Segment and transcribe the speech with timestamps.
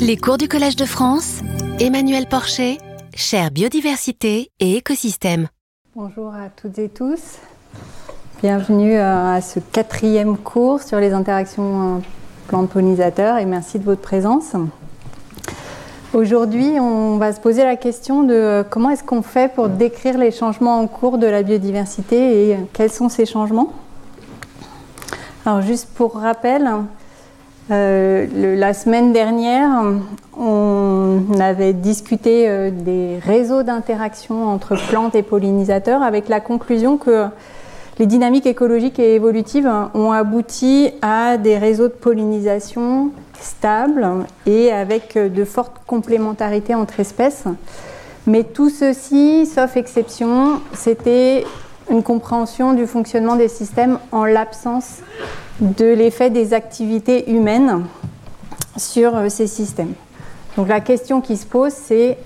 [0.00, 1.40] Les cours du Collège de France,
[1.78, 2.78] Emmanuel Porcher,
[3.14, 5.48] chère biodiversité et écosystème.
[5.94, 7.38] Bonjour à toutes et tous.
[8.42, 12.00] Bienvenue euh, à ce quatrième cours sur les interactions euh,
[12.48, 14.54] plantes-pollinisateurs et merci de votre présence.
[16.14, 20.18] Aujourd'hui, on va se poser la question de euh, comment est-ce qu'on fait pour décrire
[20.18, 23.72] les changements en cours de la biodiversité et quels sont ces changements?
[25.46, 26.68] Alors juste pour rappel,
[27.70, 29.70] euh, la semaine dernière,
[30.36, 37.26] on avait discuté euh, des réseaux d'interaction entre plantes et pollinisateurs avec la conclusion que
[37.98, 44.06] les dynamiques écologiques et évolutives ont abouti à des réseaux de pollinisation stables
[44.46, 47.44] et avec de fortes complémentarités entre espèces.
[48.26, 51.44] Mais tout ceci, sauf exception, c'était
[51.90, 54.98] une compréhension du fonctionnement des systèmes en l'absence
[55.60, 57.84] de l'effet des activités humaines
[58.76, 59.92] sur euh, ces systèmes.
[60.56, 62.16] Donc la question qui se pose, c'est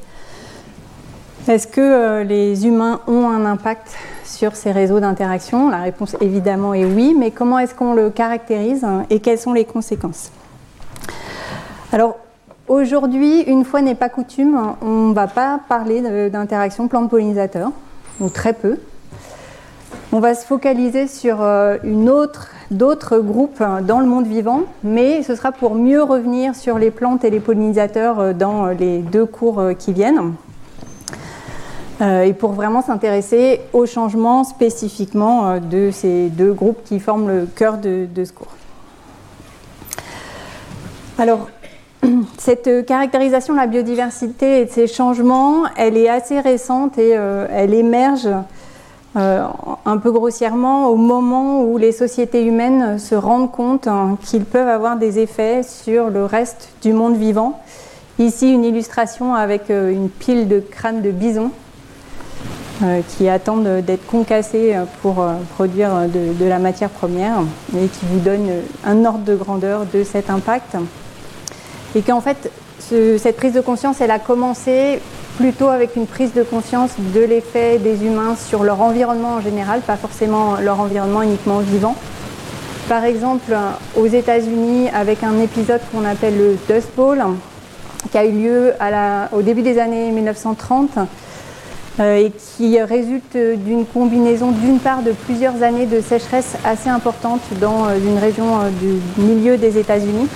[1.48, 6.74] est-ce que euh, les humains ont un impact sur ces réseaux d'interaction La réponse évidemment
[6.74, 10.30] est oui, mais comment est-ce qu'on le caractérise et quelles sont les conséquences?
[11.92, 12.17] Alors
[12.69, 17.70] aujourd'hui, une fois n'est pas coutume, on ne va pas parler d'interaction plante-pollinisateur,
[18.20, 18.78] ou très peu.
[20.17, 21.77] On va se focaliser sur euh,
[22.70, 26.93] d'autres groupes hein, dans le monde vivant, mais ce sera pour mieux revenir sur les
[26.93, 30.35] plantes et les pollinisateurs euh, dans euh, les deux cours qui viennent.
[32.01, 37.79] et pour vraiment s'intéresser aux changements spécifiquement de ces deux groupes qui forment le cœur
[37.79, 38.55] de, ce cours.
[41.19, 41.48] Alors,
[42.39, 47.75] cette caractérisation de la biodiversité et de ces changements, elle est assez récente et elle
[47.75, 48.29] émerge
[49.17, 49.45] euh,
[49.84, 54.69] un peu grossièrement, au moment où les sociétés humaines se rendent compte hein, qu'ils peuvent
[54.69, 57.61] avoir des effets sur le reste du monde vivant.
[58.19, 61.53] Ici, une illustration avec euh, une pile de crânes de bison
[62.83, 65.24] euh, qui attendent d'être concassés pour
[65.55, 67.36] produire de, la matière première
[67.77, 68.48] et qui vous donne
[68.85, 70.77] un ordre de grandeur de cet impact.
[71.95, 74.98] Et qu'en fait, cette prise de conscience, elle a commencé
[75.36, 79.80] plutôt avec une prise de conscience de l'effet des humains sur leur environnement en général,
[79.80, 81.96] pas forcément leur environnement uniquement vivant.
[82.89, 83.56] Par exemple,
[83.96, 87.23] aux États-Unis, avec un épisode qu'on appelle le Dust Bowl,
[88.11, 88.73] qui a eu lieu
[89.33, 90.98] au début des années 1930
[92.00, 97.40] euh, et qui résulte d'une combinaison d'une part de plusieurs années de sécheresse assez importante
[97.61, 100.28] dans euh, une région euh, du milieu des États-Unis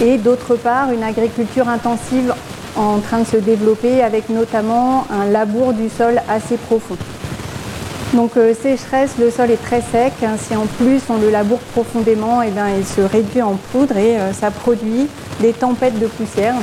[0.00, 2.34] et d'autre part une agriculture intensive
[2.78, 6.96] en train de se développer avec notamment un labour du sol assez profond.
[8.14, 10.12] Donc euh, sécheresse, le sol est très sec.
[10.22, 10.36] Hein.
[10.38, 13.96] si en plus on le laboure profondément, et eh bien, il se réduit en poudre
[13.98, 15.08] et euh, ça produit
[15.40, 16.54] des tempêtes de poussière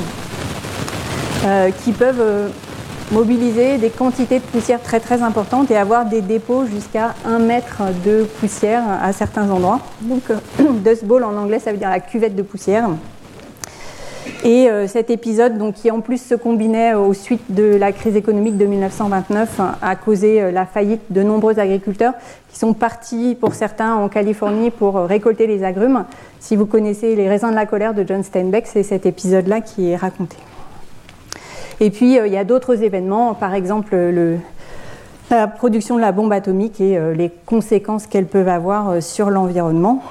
[1.45, 2.51] euh, qui peuvent
[3.11, 7.83] mobiliser des quantités de poussière très très importantes et avoir des dépôts jusqu'à 1 mètre
[8.03, 9.81] de poussière à certains endroits.
[10.01, 10.23] Donc
[10.83, 12.89] dust bowl en anglais ça veut dire la cuvette de poussière.
[14.43, 18.15] Et euh, cet épisode, donc, qui en plus se combinait aux suites de la crise
[18.15, 22.13] économique de 1929, a causé euh, la faillite de nombreux agriculteurs
[22.49, 26.05] qui sont partis, pour certains, en Californie pour euh, récolter les agrumes.
[26.39, 29.89] Si vous connaissez Les raisins de la colère de John Steinbeck, c'est cet épisode-là qui
[29.89, 30.37] est raconté.
[31.79, 33.97] Et puis, il y a d'autres événements, par exemple
[35.29, 40.01] la production de la bombe atomique et les conséquences qu'elles peuvent avoir sur l'environnement.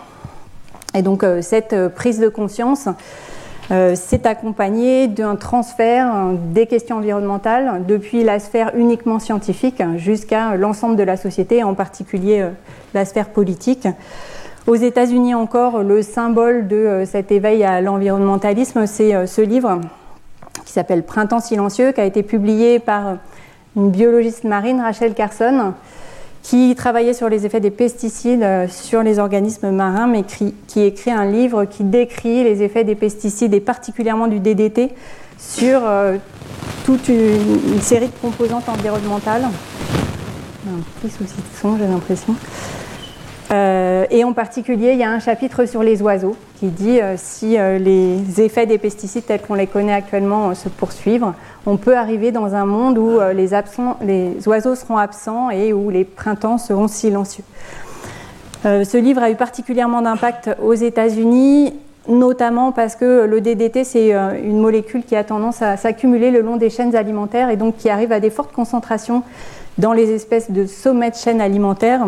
[0.92, 2.92] Et donc, cette prise de conscience, euh,
[3.68, 11.02] c'est accompagné d'un transfert des questions environnementales depuis la sphère uniquement scientifique jusqu'à l'ensemble de
[11.02, 12.50] la société, en particulier euh,
[12.92, 13.88] la sphère politique.
[14.66, 19.80] Aux États-Unis encore, le symbole de euh, cet éveil à l'environnementalisme, c'est ce livre
[20.64, 23.16] qui s'appelle Printemps silencieux, qui a été publié par
[23.76, 25.72] une biologiste marine, Rachel Carson,
[26.44, 31.10] qui travaillait sur les effets des pesticides euh, sur les organismes marins, mais qui, écrit
[31.10, 34.90] un livre qui décrit les effets des pesticides et particulièrement du DDT
[35.38, 36.18] sur euh,
[36.84, 39.44] toute une, série de composantes environnementales.
[39.44, 42.36] Un petit souci de son, j'ai l'impression.
[43.50, 47.14] Euh, et en particulier, il y a un chapitre sur les oiseaux qui dit euh,
[47.16, 51.26] si euh, les effets des pesticides tels qu'on les connaît actuellement se poursuivent,
[51.66, 56.58] on peut arriver dans un monde où les, oiseaux seront absents et où les printemps
[56.58, 57.44] seront silencieux.
[58.64, 61.72] ce livre a eu particulièrement d'impact aux États-Unis,
[62.06, 66.56] notamment parce que le DDT, c'est une molécule qui a tendance à s'accumuler le long
[66.56, 69.22] des chaînes alimentaires et donc qui arrive à des fortes concentrations
[69.78, 72.06] dans les espèces de sommet de chaînes alimentaires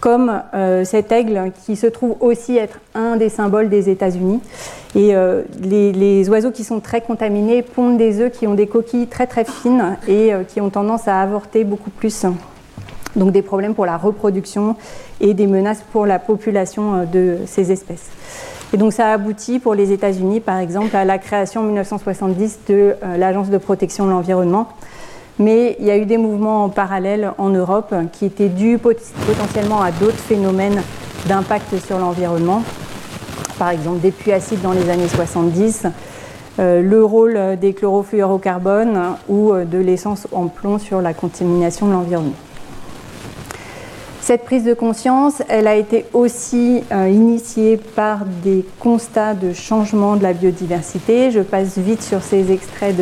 [0.00, 4.40] comme euh, cet aigle qui se trouve aussi être un des symboles des États-Unis.
[4.96, 9.06] Et euh, les, oiseaux qui sont très contaminés pondent des œufs qui ont des coquilles
[9.06, 12.24] très très fines et euh, qui ont tendance à avorter beaucoup plus.
[13.14, 14.76] Donc des problèmes pour la reproduction
[15.20, 18.08] et des menaces pour la population de ces espèces.
[18.72, 22.60] Et donc ça a abouti pour les États-Unis, par exemple, à la création en 1970
[22.68, 24.68] de l'Agence de protection de l'environnement,
[25.40, 29.80] mais il y a eu des mouvements en parallèle en Europe qui étaient dus potentiellement
[29.80, 30.82] à d'autres phénomènes
[31.26, 32.62] d'impact sur l'environnement.
[33.58, 35.86] Par exemple, des puits acides dans les années 70,
[36.58, 41.92] euh, le rôle des chlorofluorocarbones ou euh, de l'essence en plomb sur la contamination de
[41.92, 42.34] l'environnement.
[44.20, 50.16] Cette prise de conscience, elle a été aussi euh, initiée par des constats de changement
[50.16, 51.30] de la biodiversité.
[51.30, 52.96] Je passe vite sur ces extraits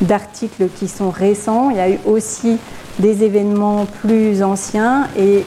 [0.00, 1.70] d'articles qui sont récents.
[1.70, 2.58] Il y a eu aussi
[2.98, 5.44] des événements plus anciens et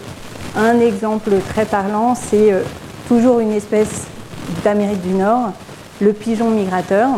[0.55, 2.63] un exemple très parlant, c'est euh,
[3.07, 4.07] toujours une espèce
[4.63, 5.51] d'Amérique du Nord,
[6.01, 7.09] le pigeon migrateur,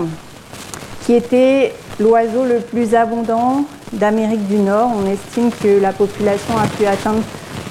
[1.05, 4.91] qui était l'oiseau le plus abondant d'Amérique du Nord.
[4.95, 7.21] On estime que la population a pu atteindre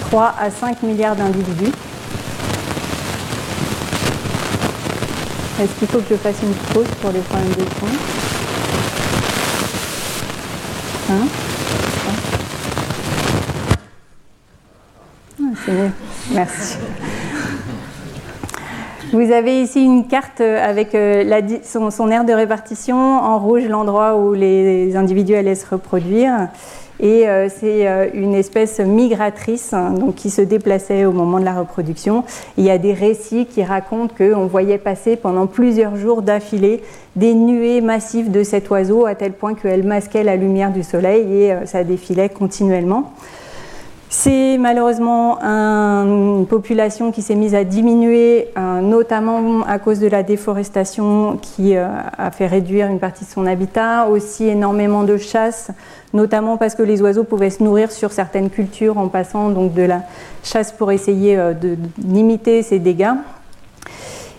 [0.08, 1.72] 3 à 5 milliards d'individus.
[5.60, 8.27] Est-ce qu'il faut que je fasse une pause pour les problèmes de son?
[11.10, 11.26] Hein
[12.06, 12.10] ah.
[16.32, 16.78] Merci.
[19.12, 22.96] Vous avez ici une carte avec euh, son, aire de répartition.
[22.96, 26.48] En rouge, l'endroit où les individus allaient se reproduire.
[27.00, 31.44] Et euh, c'est euh, une espèce migratrice hein, donc, qui se déplaçait au moment de
[31.44, 32.24] la reproduction.
[32.56, 36.82] il y a des récits qui racontent qu'on voyait passer pendant plusieurs jours d'affilée
[37.14, 41.32] des nuées massives de cet oiseau à tel point qu'elle masquait la lumière du soleil
[41.32, 43.12] et euh, ça défilait continuellement.
[44.10, 50.22] C'est malheureusement une population qui s'est mise à diminuer, euh, notamment à cause de la
[50.22, 55.70] déforestation qui euh, a fait réduire une partie de son habitat, aussi énormément de chasse,
[56.14, 60.00] notamment parce que les oiseaux pouvaient se nourrir sur certaines cultures en passant de la
[60.42, 63.12] chasse pour essayer euh, de limiter ces dégâts.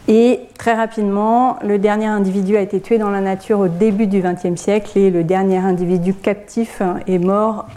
[0.07, 4.23] Et très rapidement, le dernier individu a été tué dans la nature au début du
[4.23, 7.67] XXe siècle et le dernier individu captif est mort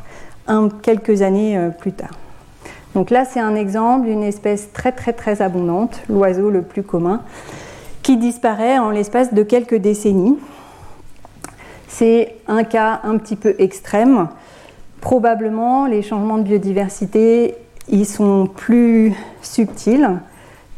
[0.83, 2.11] quelques années euh, plus tard.
[2.95, 7.23] Donc là, c'est un exemple d'une espèce très très très abondante, l'oiseau le plus commun,
[8.03, 10.39] qui disparaît en l'espace de quelques décennies.
[11.89, 14.29] C'est un cas un petit peu extrême.
[15.01, 17.55] Probablement, les changements de biodiversité,
[17.89, 20.09] ils sont plus subtils.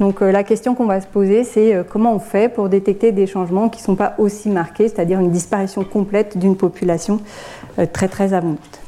[0.00, 3.12] Donc euh, la question qu'on va se poser, c'est euh, comment on fait pour détecter
[3.12, 7.20] des changements qui ne sont pas aussi marqués, c'est-à-dire une disparition complète d'une population
[7.92, 8.83] très très abondante.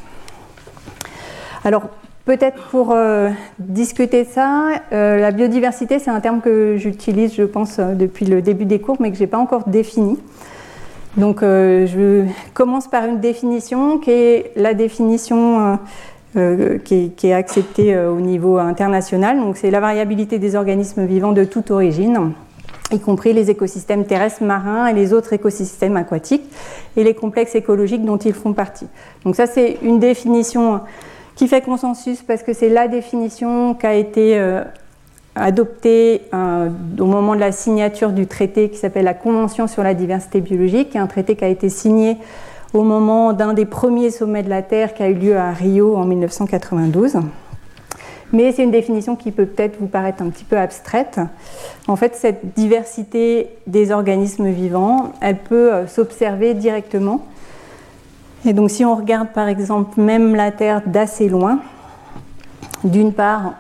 [1.67, 1.89] Alors,
[2.27, 3.29] peut-être pour euh,
[3.59, 8.41] discuter ça, euh, la biodiversité, c'est un terme que j'utilise, je pense, euh, depuis le
[8.41, 10.17] début des cours, mais que je n'ai pas encore défini.
[11.17, 12.25] Donc, je
[12.55, 15.79] commence par une définition qui est la définition
[16.85, 19.39] qui est, acceptée au niveau international.
[19.39, 22.33] Donc, c'est la variabilité des organismes vivants de toute origine
[22.93, 26.45] y compris les écosystèmes terrestres, marins et les autres écosystèmes aquatiques,
[26.97, 28.87] et les complexes écologiques dont ils font partie.
[29.25, 30.83] Donc ça, c'est une définition
[31.37, 34.65] qui fait consensus parce que c'est la définition qui a été euh,
[35.37, 39.95] adoptée euh, au moment de la signature du traité qui s'appelle la Convention sur la
[39.95, 42.17] diversité biologique, un traité qui a été signé
[42.73, 45.95] au moment d'un des premiers sommets de la Terre qui a eu lieu à Rio
[45.97, 47.19] en 1992.
[48.33, 51.21] Mais c'est une définition qui peut peut-être vous paraître un petit peu abstraite.
[51.87, 57.27] En fait, cette diversité des organismes vivants, elle peut euh, s'observer directement
[58.47, 61.59] et donc si on regarde par exemple même la Terre d'assez loin,
[62.85, 63.55] d'une part,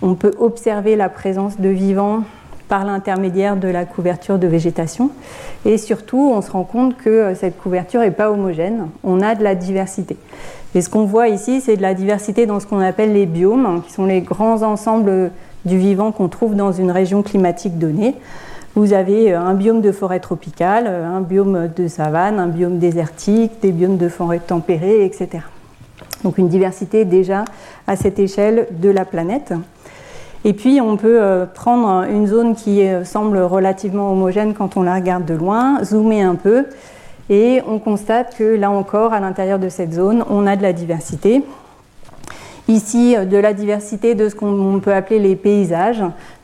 [0.00, 2.22] on peut observer la présence de vivants
[2.68, 5.10] par l'intermédiaire de la couverture de végétation.
[5.66, 8.88] Et surtout, on se rend compte que euh, cette couverture n'est pas homogène.
[9.04, 10.16] On a de la diversité.
[10.74, 13.82] Et ce qu'on voit ici, c'est de la diversité dans ce qu'on appelle les biomes,
[13.86, 15.30] qui sont les grands ensembles
[15.66, 18.14] du vivant qu'on trouve dans une région climatique donnée.
[18.74, 22.78] Vous avez euh, un biome de forêt tropicale, euh, un biome de savane, un biome
[22.78, 25.44] désertique, des biomes de forêt tempérée, etc.
[26.24, 27.44] Donc une diversité déjà
[27.86, 29.52] à cette échelle de la planète.
[30.46, 34.94] Et puis on peut euh, prendre une zone qui semble relativement homogène quand on la
[34.94, 36.64] regarde de loin, zoomer un peu,
[37.28, 40.72] et on constate que là encore, à l'intérieur de cette zone, on a de la
[40.72, 41.44] diversité.
[42.68, 46.02] Ici, de la diversité de ce qu'on peut appeler les paysages,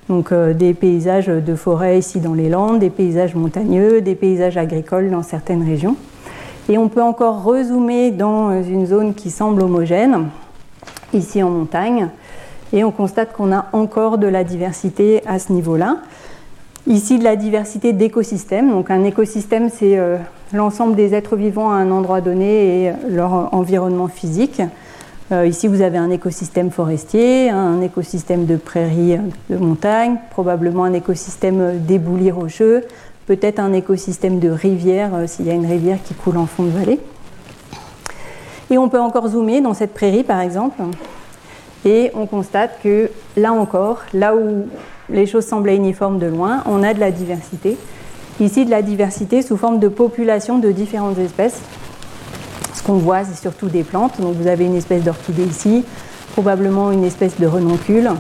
[0.09, 4.57] donc euh, des paysages de forêt ici dans les Landes, des paysages montagneux, des paysages
[4.57, 5.97] agricoles dans certaines régions.
[6.71, 10.29] Et on peut encore rezoomer dans une zone qui semble homogène,
[11.13, 12.09] ici en montagne.
[12.73, 15.99] Et on constate qu'on a encore de la diversité à ce niveau-là.
[16.87, 18.71] Ici, de la diversité d'écosystèmes.
[18.71, 20.17] Donc un écosystème, c'est euh,
[20.53, 24.63] l'ensemble des êtres vivants à un endroit donné et leur environnement physique.
[25.31, 29.19] Euh, ici, vous avez un écosystème forestier, un écosystème de prairies
[29.51, 32.85] de montagne, probablement un écosystème d'éboulis rocheux,
[33.27, 36.63] peut-être un écosystème de rivière euh, s'il y a une rivière qui coule en fond
[36.63, 36.99] de vallée.
[38.71, 40.81] Et on peut encore zoomer dans cette prairie, par exemple,
[41.85, 44.67] et on constate que là encore, là où
[45.11, 47.77] les choses semblaient uniformes de loin, on a de la diversité.
[48.41, 51.61] Ici, de la diversité sous forme de population de différentes espèces.
[52.75, 54.21] Ce qu'on voit, c'est surtout des plantes.
[54.21, 55.85] Donc vous avez une espèce d'orchidée ici,
[56.33, 58.11] probablement une espèce de renoncule,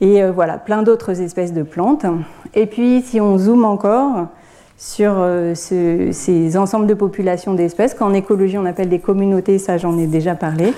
[0.00, 2.06] et euh, voilà, plein d'autres espèces de plantes.
[2.54, 4.28] Et puis, si on zoome encore
[4.76, 9.98] sur euh, ces ensembles de populations d'espèces, qu'en écologie on appelle des communautés, ça j'en
[9.98, 10.72] ai déjà parlé,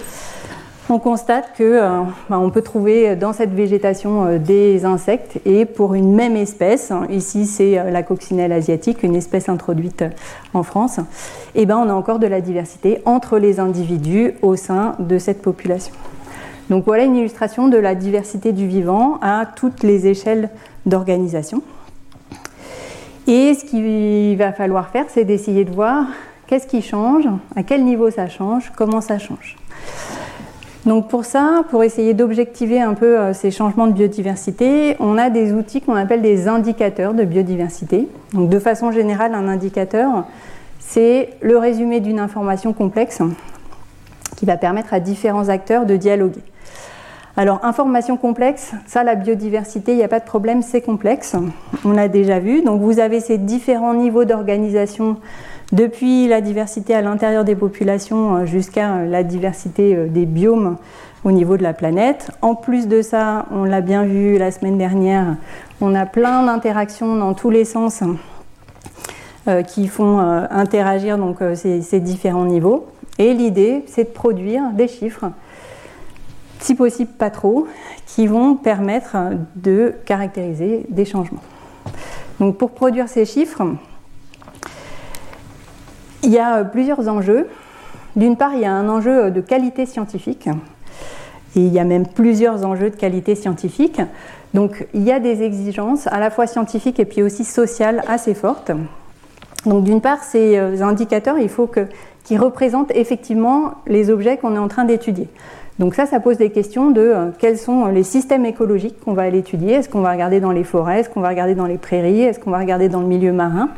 [0.90, 5.64] on constate que euh, bah, on peut trouver dans cette végétation euh, des insectes et
[5.64, 10.04] pour une même espèce, ici c'est euh, la coccinelle asiatique, une espèce introduite
[10.52, 10.98] en France,
[11.54, 15.18] et eh ben on a encore de la diversité entre les individus au sein de
[15.18, 15.94] cette population.
[16.68, 20.50] Donc voilà une illustration de la diversité du vivant à toutes les échelles
[20.86, 21.62] d'organisation.
[23.26, 26.06] Et ce qu'il va falloir faire, c'est d'essayer de voir
[26.46, 29.56] qu'est-ce qui change, à quel niveau ça change, comment ça change.
[30.86, 35.28] Donc pour ça, pour essayer d'objectiver un peu euh, ces changements de biodiversité, on a
[35.28, 38.08] des outils qu'on appelle des indicateurs de biodiversité.
[38.32, 40.24] Donc de façon générale, un indicateur,
[40.78, 43.20] c'est le résumé d'une information complexe
[44.36, 46.42] qui va permettre à différents acteurs de dialoguer.
[47.36, 51.36] Alors, information complexe, ça, la biodiversité, il n'y a pas de problème, c'est complexe.
[51.84, 52.62] On l'a déjà vu.
[52.62, 55.16] Donc, vous avez ces différents niveaux d'organisation
[55.72, 60.76] depuis la diversité à l'intérieur des populations euh, jusqu'à euh, la diversité euh, des biomes
[61.24, 62.30] au niveau de la planète.
[62.42, 65.36] En plus de ça, on l'a bien vu la semaine dernière,
[65.80, 68.02] on a plein d'interactions dans tous les sens
[69.66, 72.86] qui font interagir donc, ces, différents niveaux.
[73.18, 75.26] Et l'idée, c'est de produire des chiffres,
[76.60, 77.66] si possible pas trop,
[78.06, 79.16] qui vont permettre
[79.56, 81.42] de caractériser des changements.
[82.38, 83.62] Donc pour produire ces chiffres,
[86.22, 87.46] il y a euh, plusieurs enjeux.
[88.16, 90.48] D'une part, il y a un enjeu euh, de qualité scientifique.
[91.56, 94.00] Et il y a même plusieurs enjeux de qualité scientifique.
[94.54, 98.34] Donc il y a des exigences à la fois scientifiques et puis aussi sociales assez
[98.34, 98.72] fortes.
[99.66, 101.68] Donc d'une part, ces euh, indicateurs, il faut
[102.24, 105.28] qu'ils représentent effectivement les objets qu'on est en train d'étudier.
[105.78, 109.38] Donc ça, ça pose des questions de quels sont les systèmes écologiques qu'on va aller
[109.38, 109.74] étudier.
[109.74, 111.00] Est-ce qu'on va regarder dans les forêts?
[111.00, 112.22] Est-ce qu'on va regarder dans les prairies?
[112.22, 113.70] Est-ce qu'on va regarder dans le milieu marin?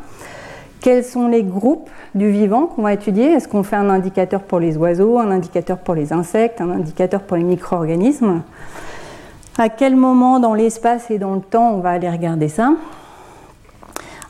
[0.83, 3.31] Quels sont les groupes du vivant qu'on va étudier?
[3.31, 7.21] Est-ce qu'on fait un indicateur pour les oiseaux, un indicateur pour les insectes, un indicateur
[7.21, 8.43] pour les micro-organismes?
[9.57, 12.73] À quel moment dans l'espace et dans le temps on va aller regarder ça?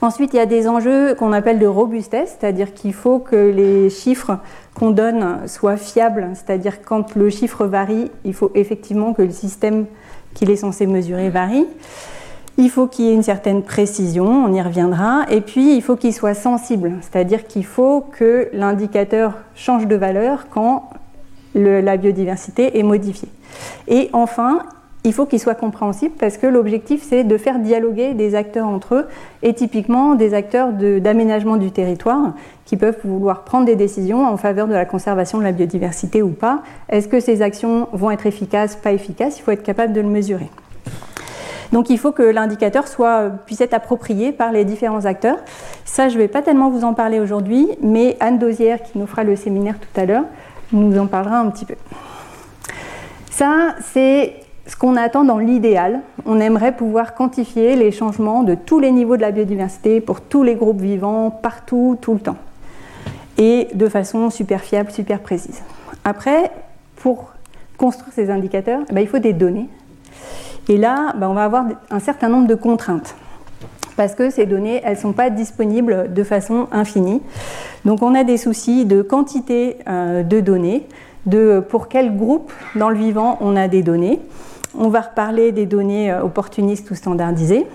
[0.01, 3.89] Ensuite, il y a des enjeux qu'on appelle de robustesse, c'est-à-dire qu'il faut que les
[3.89, 4.37] chiffres
[4.75, 9.85] qu'on donne soient fiables, c'est-à-dire quand le chiffre varie, il faut effectivement que le système
[10.35, 11.65] qu'il est censé mesurer varie.
[12.57, 15.95] Il faut qu'il y ait une certaine précision, on y reviendra, et puis il faut
[15.95, 20.89] qu'il soit sensible, c'est-à-dire qu'il faut que l'indicateur change de valeur quand
[21.55, 23.29] la biodiversité est modifiée.
[23.87, 24.59] Et enfin,
[25.03, 28.95] il faut qu'il soit compréhensible parce que l'objectif c'est de faire dialoguer des acteurs entre
[28.95, 29.07] eux
[29.41, 32.33] et typiquement des acteurs d'aménagement du territoire
[32.65, 36.29] qui peuvent vouloir prendre des décisions en faveur de la conservation de la biodiversité ou
[36.29, 36.63] pas.
[36.87, 39.39] Est-ce que ces actions vont être efficaces, pas efficaces?
[39.39, 40.49] Il faut être capable de le mesurer.
[41.73, 45.39] Donc il faut que l'indicateur soit, puisse être approprié par les différents acteurs.
[45.85, 49.07] Ça, je ne vais pas tellement vous en parler aujourd'hui, mais Anne Dosière, qui nous
[49.07, 50.25] fera le séminaire tout à l'heure,
[50.71, 51.73] nous en parlera un petit peu.
[53.31, 54.35] Ça, c'est
[54.67, 56.01] ce qu'on attend dans l'idéal.
[56.27, 60.43] On aimerait pouvoir quantifier les changements de tous les niveaux de la biodiversité pour tous
[60.43, 62.37] les groupes vivants, partout, tout le temps.
[63.39, 65.63] Et de façon super fiable, super précise.
[66.05, 66.51] Après,
[66.97, 67.31] pour
[67.77, 69.69] construire ces indicateurs, eh ben, il faut des données.
[70.69, 73.15] Et là, ben, on va avoir un certain nombre de contraintes
[73.95, 77.21] parce que ces données, elles ne sont pas disponibles de façon infinie.
[77.85, 80.87] Donc on a des soucis de quantité euh, de données,
[81.25, 84.19] de pour quel groupe dans le vivant on a des données.
[84.77, 87.65] On va reparler des données euh, opportunistes ou standardisées.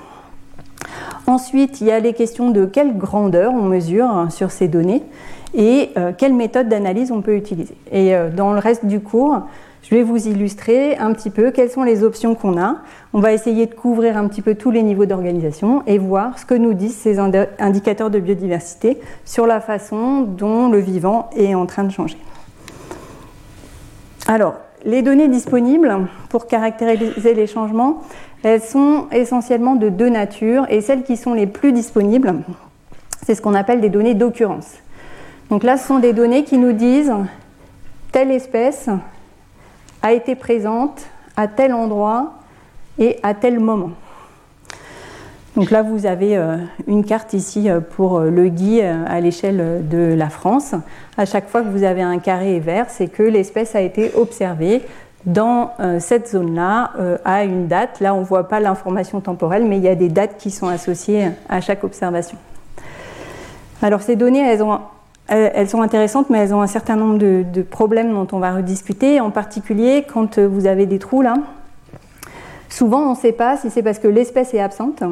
[1.26, 5.02] Ensuite, il y a les questions de quelle grandeur on mesure hein, sur ces données
[5.54, 7.76] et euh, quelle méthode d'analyse on peut utiliser.
[7.92, 9.42] Et dans le reste du cours,
[9.88, 12.76] je vais vous illustrer un petit peu quelles sont les options qu'on a.
[13.14, 16.44] On va essayer de couvrir un petit peu tous les niveaux d'organisation et voir ce
[16.44, 21.64] que nous disent ces indicateurs de biodiversité sur la façon dont le vivant est en
[21.64, 22.18] train de changer.
[24.26, 28.02] Alors, les données disponibles pour caractériser les changements,
[28.42, 32.34] elles sont essentiellement de deux natures et celles qui sont les plus disponibles,
[33.24, 34.74] c'est ce qu'on appelle des données d'occurrence.
[35.48, 37.14] Donc là, ce sont des données qui nous disent
[38.12, 38.90] telle espèce
[40.02, 42.34] a été présente à tel endroit
[42.98, 43.90] et à tel moment.
[45.58, 49.88] Donc là, vous avez euh, une carte ici euh, pour euh, le gui à l'échelle
[49.88, 50.74] de la France.
[51.16, 54.82] À chaque fois que vous avez un carré vert, c'est que l'espèce a été observée
[55.26, 56.92] dans cette zone-là
[57.24, 57.98] à une date.
[58.00, 60.68] Là, on ne voit pas l'information temporelle, mais il y a des dates qui sont
[60.68, 62.38] associées à chaque observation.
[63.82, 64.62] Alors ces données, elles,
[65.68, 69.30] sont intéressantes, mais elles ont un certain nombre de, problèmes dont on va rediscuter, en
[69.30, 71.34] particulier quand vous avez des trous là.
[72.68, 75.02] Souvent, on ne sait pas si c'est parce que l'espèce est absente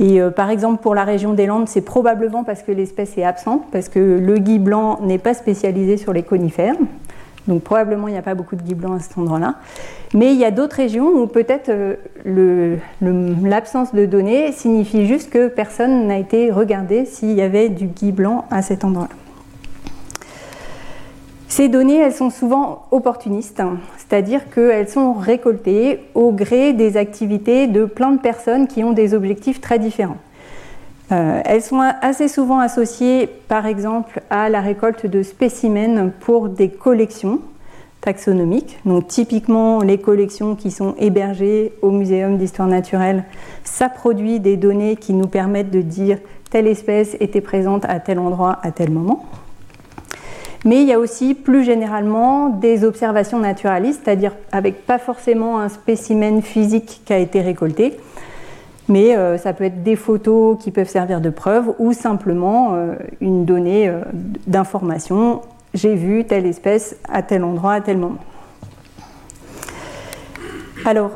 [0.00, 3.24] et euh, par exemple, pour la région des Landes, c'est probablement parce que l'espèce est
[3.24, 6.76] absente, parce que le gui blanc n'est pas spécialisé sur les conifères.
[7.48, 9.56] Donc probablement il n'y a pas beaucoup de gui blanc à cet endroit-là.
[10.14, 12.76] Mais il y a d'autres régions où peut-être euh,
[13.42, 18.12] l'absence de données signifie juste que personne n'a été regardé s'il y avait du gui
[18.12, 19.14] blanc à cet endroit-là.
[21.48, 23.62] Ces données, elles sont souvent opportunistes,
[23.96, 29.14] c'est-à-dire qu'elles sont récoltées au gré des activités de plein de personnes qui ont des
[29.14, 30.18] objectifs très différents.
[31.10, 36.68] Euh, elles sont assez souvent associées, par exemple, à la récolte de spécimens pour des
[36.68, 37.40] collections
[38.00, 38.78] taxonomiques.
[38.84, 43.24] Donc, typiquement, les collections qui sont hébergées au Muséum d'histoire naturelle,
[43.64, 46.18] ça produit des données qui nous permettent de dire
[46.50, 49.24] telle espèce était présente à tel endroit à tel moment.
[50.64, 55.68] Mais il y a aussi plus généralement des observations naturalistes, c'est-à-dire avec pas forcément un
[55.68, 57.96] spécimen physique qui a été récolté,
[58.88, 62.94] mais euh, ça peut être des photos qui peuvent servir de preuve ou simplement euh,
[63.20, 64.00] une donnée euh,
[64.46, 65.42] d'information.
[65.74, 68.18] J'ai vu telle espèce à tel endroit à tel moment.
[70.84, 71.10] Alors,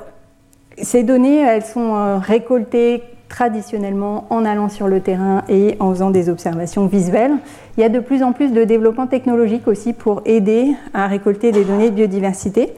[0.77, 6.29] ces données, elles sont récoltées traditionnellement en allant sur le terrain et en faisant des
[6.29, 7.33] observations visuelles.
[7.77, 11.51] Il y a de plus en plus de développement technologique aussi pour aider à récolter
[11.51, 12.75] des données de biodiversité.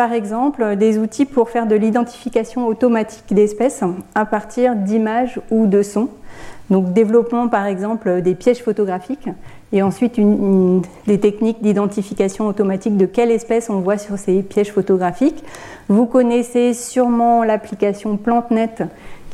[0.00, 3.84] Par exemple, des outils pour faire de l'identification automatique d'espèces
[4.14, 6.08] à partir d'images ou de sons.
[6.70, 9.28] Donc développement par exemple des pièges photographiques
[9.74, 10.18] et ensuite
[11.06, 15.44] des techniques d'identification automatique de quelle espèce on voit sur ces pièges photographiques.
[15.88, 18.84] Vous connaissez sûrement l'application PlanteNet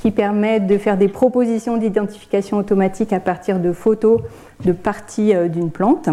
[0.03, 4.21] qui permet de faire des propositions d'identification automatique à partir de photos
[4.65, 6.09] de parties euh, d'une plante.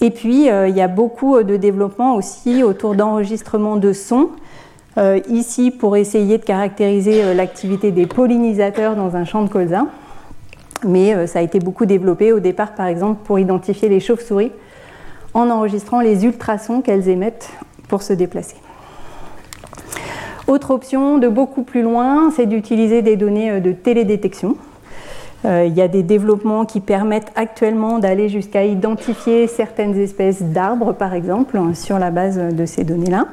[0.00, 4.30] Et puis, euh, il y a beaucoup euh, de développement aussi autour d'enregistrement de sons.
[5.28, 9.86] ici, pour essayer de caractériser l'activité des pollinisateurs dans un champ de colza.
[10.84, 14.50] Mais ça a été beaucoup développé au départ, par exemple, pour identifier les chauves-souris
[15.34, 17.50] en enregistrant les ultrasons qu'elles émettent
[17.88, 18.56] pour se déplacer.
[20.48, 24.56] Autre option de beaucoup plus loin, c'est d'utiliser des données euh, de télédétection.
[25.44, 30.92] Euh, il y a des développements qui permettent actuellement d'aller jusqu'à identifier certaines espèces d'arbres,
[30.92, 33.26] par exemple, sur la base de ces données-là.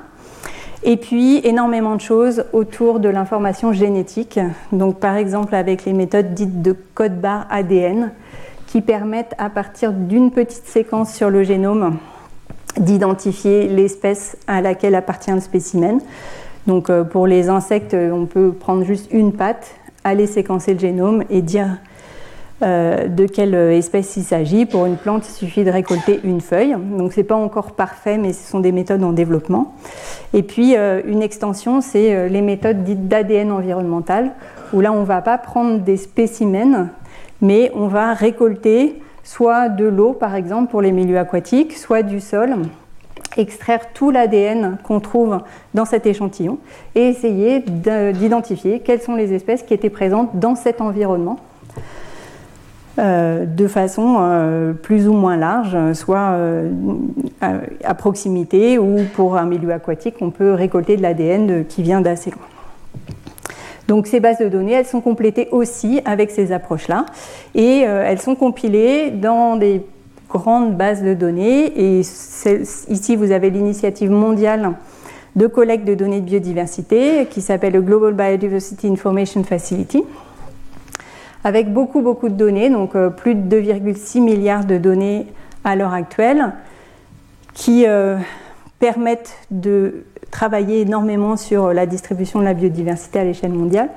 [0.83, 4.39] Et puis, énormément de choses autour de l'information génétique.
[4.71, 8.11] Donc, par exemple, avec les méthodes dites de code barre ADN,
[8.67, 11.97] qui permettent, à partir d'une petite séquence sur le génome,
[12.77, 15.99] d'identifier l'espèce à laquelle appartient le spécimen.
[16.67, 19.71] Donc euh, pour les insectes, on peut prendre juste une patte,
[20.03, 21.77] aller séquencer le génome et dire
[22.61, 24.65] euh, de quelle espèce il s'agit.
[24.65, 26.75] Pour une plante, il suffit de récolter une feuille.
[26.97, 29.73] Donc ce n'est pas encore parfait, mais ce sont des méthodes en développement.
[30.33, 34.31] Et puis une extension, c'est les méthodes dites d'ADN environnemental,
[34.73, 36.89] où là on ne va pas prendre des spécimens,
[37.41, 42.19] mais on va récolter soit de l'eau par exemple pour les milieux aquatiques, soit du
[42.19, 42.55] sol
[43.37, 45.39] extraire tout l'ADN qu'on trouve
[45.73, 46.57] dans cet échantillon
[46.95, 51.54] et essayer d'identifier quelles sont les espèces qui étaient présentes dans cet environnement euh,
[52.97, 56.69] de façon euh, plus ou moins large, soit euh,
[57.41, 62.31] à, proximité ou pour un milieu aquatique, on peut récolter de l'ADN qui vient d'assez
[62.31, 62.39] loin.
[63.87, 67.05] Donc ces bases de données, elles sont complétées aussi avec ces approches-là
[67.53, 69.83] et elles sont compilées dans des
[70.29, 71.65] grande base de données.
[71.75, 74.73] Et ici, vous avez l'initiative mondiale
[75.35, 80.03] de collecte de données de biodiversité qui s'appelle le Global Biodiversity Information Facility,
[81.45, 85.27] avec beaucoup, beaucoup de données, donc euh, plus de 2,6 milliards de données
[85.63, 86.53] à l'heure actuelle,
[87.53, 88.17] qui euh,
[88.79, 93.89] permettent de travailler énormément sur la distribution de la biodiversité à l'échelle mondiale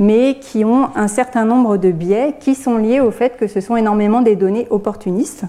[0.00, 3.60] mais qui ont un certain nombre de biais qui sont liés au fait que ce
[3.60, 5.44] sont énormément des données opportunistes.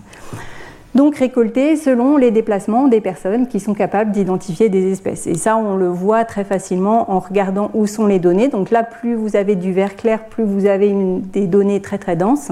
[0.96, 5.28] Donc récoltées selon les déplacements des personnes qui sont capables d'identifier des espèces.
[5.28, 8.48] Et ça, on le voit très facilement en regardant où sont les données.
[8.48, 10.96] Donc là, plus vous avez du vert clair, plus vous avez
[11.34, 12.52] des données très très denses.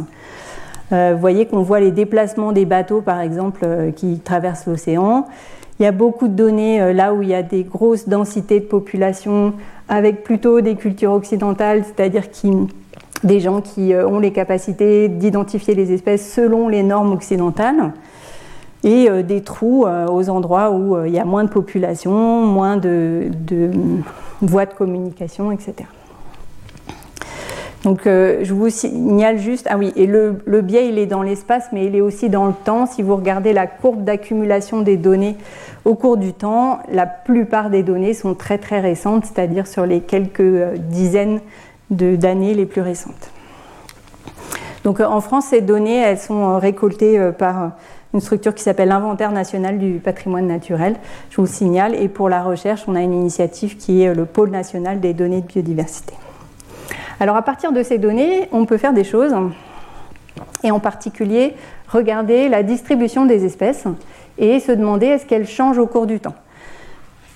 [0.92, 5.26] Euh, vous voyez qu'on voit les déplacements des bateaux, par exemple, euh, qui traversent l'océan.
[5.80, 8.60] Il y a beaucoup de données euh, là où il y a des grosses densités
[8.60, 9.54] de population,
[9.88, 12.24] avec plutôt des cultures occidentales, c'est-à-dire
[13.24, 17.94] des gens qui ont les capacités d'identifier les espèces selon les normes occidentales
[18.84, 22.42] et euh, des trous euh, aux endroits où euh, il y a moins de population,
[22.46, 23.32] moins de,
[24.42, 25.76] voies de communication, etc.
[27.84, 31.86] Donc je vous signale juste, ah oui, et le, biais il est dans l'espace, mais
[31.86, 32.86] il est aussi dans le temps.
[32.86, 35.36] Si vous regardez la courbe d'accumulation des données
[35.84, 40.00] au cours du temps, la plupart des données sont très très récentes, c'est-à-dire sur les
[40.00, 41.42] quelques dizaines
[41.90, 43.32] d'années les plus récentes.
[44.86, 47.74] Donc en France, ces données, elles sont récoltées par
[48.14, 50.96] une structure qui s'appelle l'Inventaire national du patrimoine naturel,
[51.30, 51.96] je vous signale.
[51.96, 55.42] Et pour la recherche, on a une initiative qui est le pôle national des données
[55.42, 56.14] de biodiversité.
[57.20, 59.34] Alors à partir de ces données, on peut faire des choses,
[60.64, 61.56] et en particulier
[61.88, 63.86] regarder la distribution des espèces
[64.38, 66.36] et se demander est-ce qu'elles changent au cours du temps?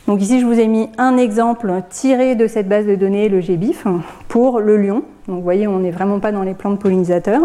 [0.08, 3.42] Donc ici, je vous ai mis un exemple tiré de cette base de données, le
[3.42, 3.86] GBIF,
[4.30, 5.04] pour le lion.
[5.28, 7.42] Donc vous voyez, on n'est vraiment pas dans les plantes pollinisateurs.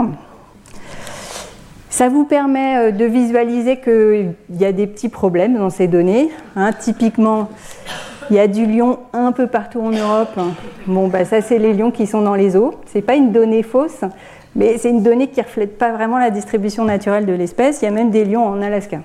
[1.93, 6.31] Ça vous permet euh, de visualiser qu'il y a des petits problèmes dans ces données.
[6.57, 6.73] Hein.
[6.73, 7.51] typiquement,
[8.31, 10.41] il y a du lion un peu partout en Europe.
[10.87, 12.77] Bon, bah, ça, c'est les lions qui sont dans les eaux.
[12.91, 14.05] Ce n'est pas une donnée fausse,
[14.57, 17.83] mais c'est une donnée qui ne reflète pas vraiment la distribution naturelle de l'espèce.
[17.83, 19.01] Il y a même des lions en Alaska.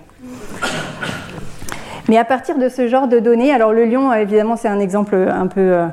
[2.08, 5.14] Mais à partir de ce genre de données, alors le lion, évidemment, c'est un exemple
[5.14, 5.88] un peu euh,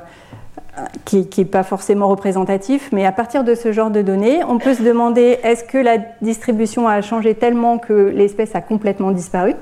[1.04, 4.74] qui n'est pas forcément représentatif, mais à partir de ce genre de données, on peut
[4.74, 9.54] se demander est-ce que la distribution a changé tellement que l'espèce a complètement disparu?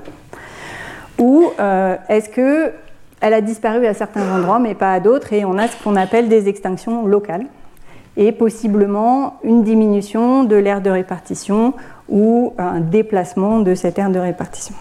[1.19, 5.57] Ou euh, est-ce qu'elle a disparu à certains endroits mais pas à d'autres et on
[5.57, 7.45] a ce qu'on appelle des extinctions locales
[8.17, 11.73] et possiblement une diminution de l'aire de répartition
[12.09, 14.75] ou un déplacement de cette aire de répartition.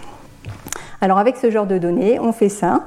[1.01, 2.85] Alors avec ce genre de données, on fait ça.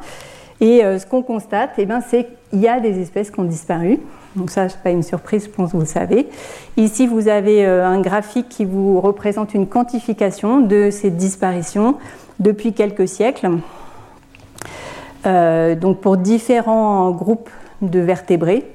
[0.66, 3.44] Et euh, ce qu'on constate, eh ben, c'est qu'il y a des espèces qui ont
[3.44, 4.00] disparu.
[4.36, 6.28] Donc ça, ce n'est pas une surprise, je pense que vous le savez.
[6.76, 11.98] Ici, vous avez euh, un graphique qui vous représente une quantification de ces disparitions
[12.40, 13.60] depuis quelques siècles.
[15.28, 17.52] Euh, donc pour différents groupes
[17.84, 18.66] de vertébrés.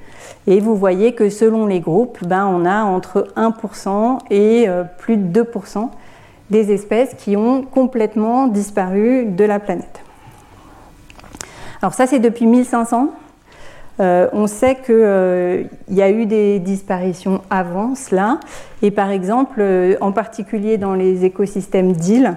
[0.46, 5.42] Et vous voyez que selon les groupes, ben, on a entre 1% et plus de
[5.42, 5.88] 2%
[6.50, 10.04] des espèces qui ont complètement disparu de la planète.
[11.82, 13.10] Alors ça, c'est depuis 1500.
[14.00, 18.38] Euh, on sait qu'il euh, y a eu des disparitions avant cela.
[18.82, 22.36] Et par exemple, euh, en particulier dans les écosystèmes d'îles,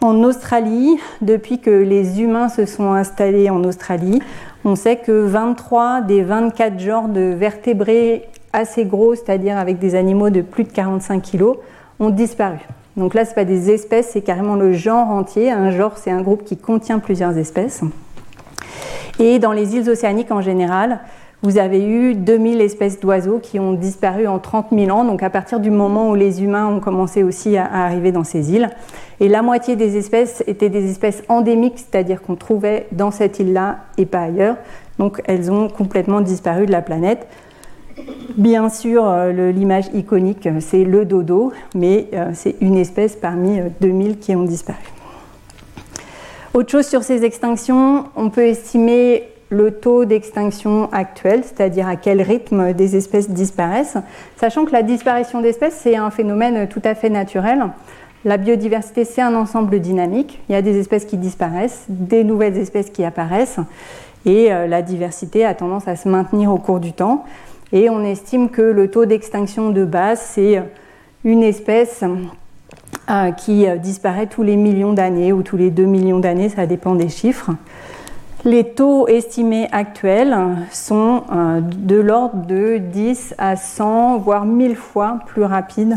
[0.00, 4.22] en Australie, depuis que les humains se sont installés en Australie,
[4.64, 10.30] on sait que 23 des 24 genres de vertébrés assez gros, c'est-à-dire avec des animaux
[10.30, 11.54] de plus de 45 kg,
[11.98, 12.58] ont disparu.
[12.96, 15.50] Donc là, ce n'est pas des espèces, c'est carrément le genre entier.
[15.50, 17.82] Un genre, c'est un groupe qui contient plusieurs espèces.
[19.18, 21.00] Et dans les îles océaniques en général,
[21.42, 25.30] vous avez eu 2000 espèces d'oiseaux qui ont disparu en 30 000 ans, donc à
[25.30, 28.70] partir du moment où les humains ont commencé aussi à, arriver dans ces îles.
[29.20, 33.78] Et la moitié des espèces étaient des espèces endémiques, c'est-à-dire qu'on trouvait dans cette île-là
[33.98, 34.56] et pas ailleurs.
[34.98, 37.28] Donc elles ont complètement disparu de la planète.
[38.36, 44.10] Bien sûr, euh, l'image iconique, c'est le dodo, mais euh, c'est une espèce parmi 2000
[44.10, 44.78] euh, qui ont disparu.
[46.58, 52.20] Autre chose sur ces extinctions, on peut estimer le taux d'extinction actuel, c'est-à-dire à quel
[52.20, 53.96] rythme des espèces disparaissent,
[54.36, 57.64] sachant que la disparition d'espèces, c'est un phénomène tout à fait naturel.
[58.24, 60.40] La biodiversité, c'est un ensemble dynamique.
[60.48, 63.60] Il y a des espèces qui disparaissent, des nouvelles espèces qui apparaissent,
[64.26, 67.24] et euh, la diversité a tendance à se maintenir au cours du temps.
[67.70, 70.60] Et on estime que le taux d'extinction de base, c'est
[71.22, 72.02] une espèce
[73.10, 76.66] euh, qui euh, disparaît tous les millions d'années ou tous les 2 millions d'années, ça
[76.66, 77.52] dépend des chiffres.
[78.44, 80.36] Les taux estimés actuels
[80.70, 85.96] sont euh, de l'ordre de 10 à 100, voire 1000 fois plus rapides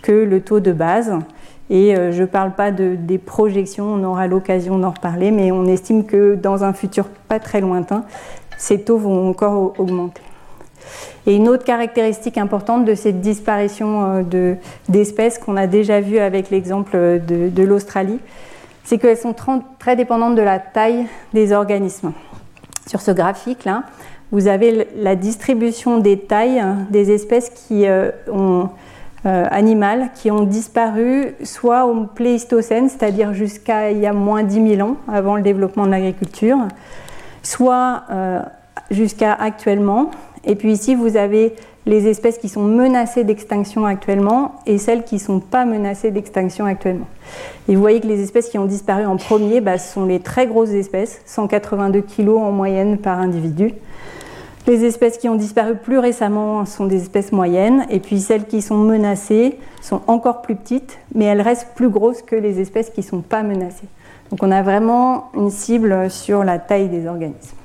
[0.00, 1.12] que le taux de base.
[1.68, 5.66] Et je ne parle pas de, des projections, on aura l'occasion d'en reparler, mais on
[5.66, 8.04] estime que dans un futur pas très lointain,
[8.56, 10.22] ces taux vont encore augmenter.
[11.26, 14.54] Et une autre caractéristique importante de cette disparition euh,
[14.88, 18.18] d'espèces qu'on a déjà vu avec l'exemple de, l'Australie,
[18.84, 19.34] c'est qu'elles sont
[19.78, 22.12] très dépendantes de la taille des organismes.
[22.86, 23.82] Sur ce graphique-là,
[24.32, 28.10] vous avez la distribution des tailles des espèces euh,
[29.24, 34.88] animales qui ont disparu soit au Pléistocène, c'est-à-dire jusqu'à il y a moins 10 000
[34.88, 36.56] ans, avant le développement de l'agriculture,
[37.42, 38.04] soit
[38.90, 40.10] jusqu'à actuellement.
[40.48, 45.16] Et puis ici, vous avez les espèces qui sont menacées d'extinction actuellement et celles qui
[45.16, 47.06] ne sont pas menacées d'extinction actuellement.
[47.68, 50.20] Et vous voyez que les espèces qui ont disparu en premier, bah, ce sont les
[50.20, 53.72] très grosses espèces, 182 kg en moyenne par individu.
[54.66, 58.60] Les espèces qui ont disparu plus récemment sont des espèces moyennes, et puis celles qui
[58.60, 63.00] sont menacées sont encore plus petites, mais elles restent plus grosses que les espèces qui
[63.00, 63.88] ne sont pas menacées.
[64.30, 67.56] Donc on a vraiment une cible sur la taille des organismes.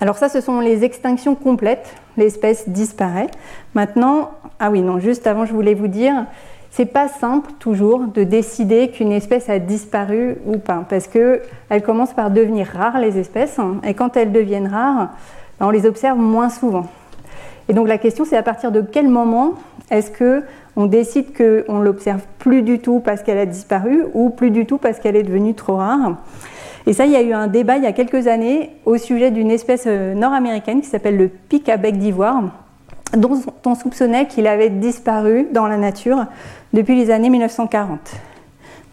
[0.00, 1.94] Alors ça, ce sont les extinctions complètes.
[2.16, 3.28] L'espèce disparaît.
[3.74, 4.30] Maintenant,
[4.60, 6.26] ah oui, non, juste avant, je voulais vous dire,
[6.70, 11.82] c'est pas simple toujours de décider qu'une espèce a disparu ou pas, parce que elles
[11.82, 15.08] commencent par devenir rares les espèces, et quand elles deviennent rares,
[15.58, 16.86] ben, on les observe moins souvent.
[17.68, 19.54] Et donc la question, c'est à partir de quel moment
[19.90, 20.42] est-ce que
[20.76, 24.76] on décide qu'on l'observe plus du tout parce qu'elle a disparu ou plus du tout
[24.76, 26.16] parce qu'elle est devenue trop rare?
[26.86, 29.32] Et ça, il y a eu un débat il y a quelques années au sujet
[29.32, 32.44] d'une espèce euh, nord-américaine qui s'appelle le pic à bec d'ivoire,
[33.16, 36.26] dont on soupçonnait qu'il avait disparu dans la nature
[36.72, 37.98] depuis les années 1940.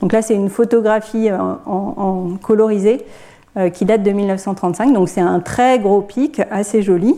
[0.01, 3.05] Donc là, c'est une photographie euh, en, colorisée
[3.57, 4.91] euh, qui date de 1935.
[4.91, 7.15] Donc c'est un très gros pic, assez joli.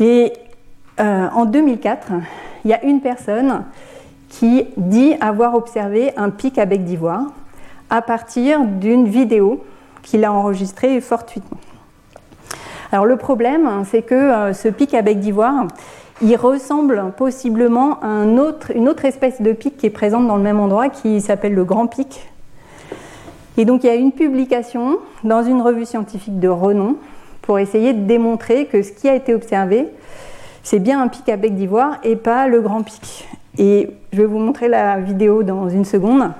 [0.00, 0.32] Et
[0.98, 2.12] en 2004,
[2.64, 3.64] il y a une personne
[4.28, 7.26] qui dit avoir observé un pic à bec d'ivoire
[7.92, 9.62] à partir d'une vidéo
[10.02, 11.58] qu'il a enregistrée fortuitement.
[12.90, 15.66] Alors le problème, c'est que euh, ce pic à bec d'ivoire,
[16.22, 20.58] il ressemble possiblement à une autre espèce de pic qui est présente dans le même
[20.58, 22.26] endroit, qui s'appelle le grand pic.
[23.58, 26.96] Et donc il y a une publication dans une revue scientifique de renom
[27.42, 29.86] pour essayer de démontrer que ce qui a été observé,
[30.62, 33.28] c'est bien un pic à bec d'ivoire et pas le grand pic.
[33.58, 36.30] Et je vais vous montrer la vidéo dans une seconde.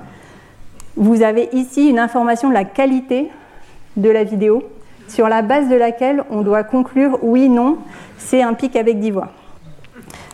[0.95, 3.31] Vous avez ici une information de la qualité
[3.97, 4.63] de la vidéo,
[5.07, 7.77] sur la base de laquelle on doit conclure oui, non,
[8.17, 9.29] c'est un pic avec d'ivoire.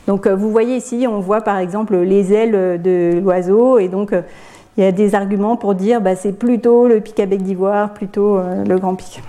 [0.08, 4.14] Donc euh, vous voyez ici, on voit par exemple les ailes de l'oiseau, et donc
[4.14, 4.22] euh,
[4.78, 8.38] il y a des arguments pour dire bah, c'est plutôt le pic avec d'ivoire, plutôt
[8.38, 9.22] euh, le grand pic.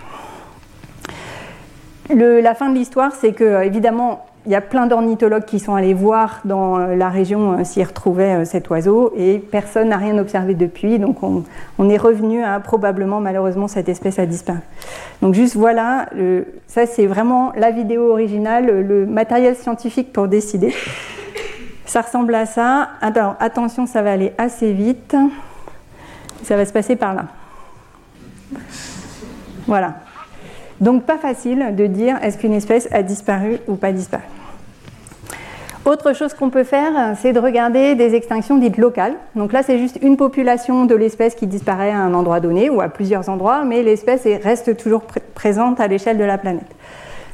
[2.09, 5.92] la fin de l'histoire, c'est que évidemment il y a plein d'ornithologues qui sont allés
[5.92, 10.16] voir dans euh, la région euh, s'ils retrouvaient euh, cet oiseau et personne n'a rien
[10.16, 10.98] observé depuis.
[10.98, 11.44] Donc on,
[11.90, 14.61] est revenu à probablement, malheureusement, cette espèce a disparu.
[15.20, 16.09] Donc juste voilà,
[16.66, 20.72] ça c'est vraiment la vidéo originale, le matériel scientifique pour décider.
[21.85, 22.90] Ça ressemble à ça.
[23.00, 25.16] Alors attention, ça va aller assez vite.
[26.44, 27.24] Ça va se passer par là.
[29.66, 29.94] Voilà.
[30.81, 34.25] Donc pas facile de dire est-ce qu'une espèce a disparu ou pas disparu.
[35.87, 39.14] Autre chose qu'on peut faire, c'est de regarder des extinctions dites locales.
[39.35, 42.83] Donc là, c'est juste une population de l'espèce qui disparaît à un endroit donné ou
[42.83, 45.03] à plusieurs endroits, mais l'espèce reste toujours
[45.35, 46.69] présente à l'échelle de la planète.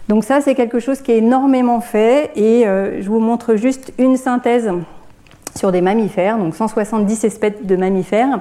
[0.08, 3.92] Donc ça, c'est quelque chose qui est énormément fait et euh, je vous montre juste
[3.98, 4.70] une synthèse
[5.56, 8.40] sur des mammifères, donc 170 espèces de mammifères.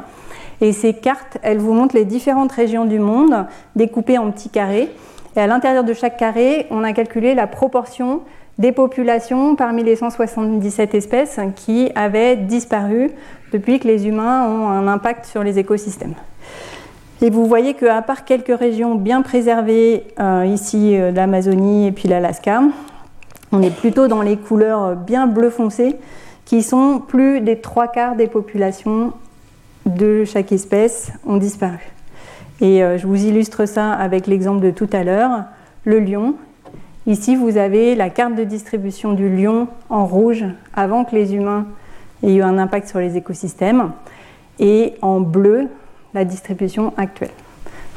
[0.62, 4.90] Et ces cartes, elles vous montrent les différentes régions du monde découpées en petits carrés.
[5.36, 8.22] Et à l'intérieur de chaque carré, on a calculé la proportion
[8.58, 13.12] des populations parmi les 177 espèces qui avaient disparu
[13.52, 16.16] depuis que les humains ont un impact sur les écosystèmes.
[17.22, 22.08] Et vous voyez qu'à part quelques régions bien préservées, euh, ici euh, l'Amazonie et puis
[22.10, 22.62] l'Alaska,
[23.52, 25.96] on est plutôt dans les couleurs bien bleu foncé,
[26.44, 29.14] qui sont plus des trois quarts des populations
[29.86, 31.80] de chaque espèce ont disparu.
[32.62, 35.44] Et euh, je vous illustre ça avec l'exemple de tout à l'heure,
[35.84, 36.36] le lion.
[37.08, 41.68] Ici, vous avez la carte de distribution du lion en rouge avant que les humains
[42.24, 43.92] aient eu un impact sur les écosystèmes,
[44.58, 45.68] et en bleu,
[46.14, 47.32] la distribution actuelle.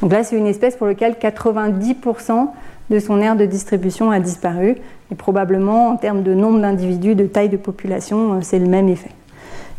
[0.01, 2.49] Donc là, c'est une espèce pour laquelle 90%
[2.89, 4.75] de son aire de distribution a disparu,
[5.11, 8.89] et probablement en termes de nombre d'individus, de taille de population, euh, c'est le même
[8.89, 9.11] effet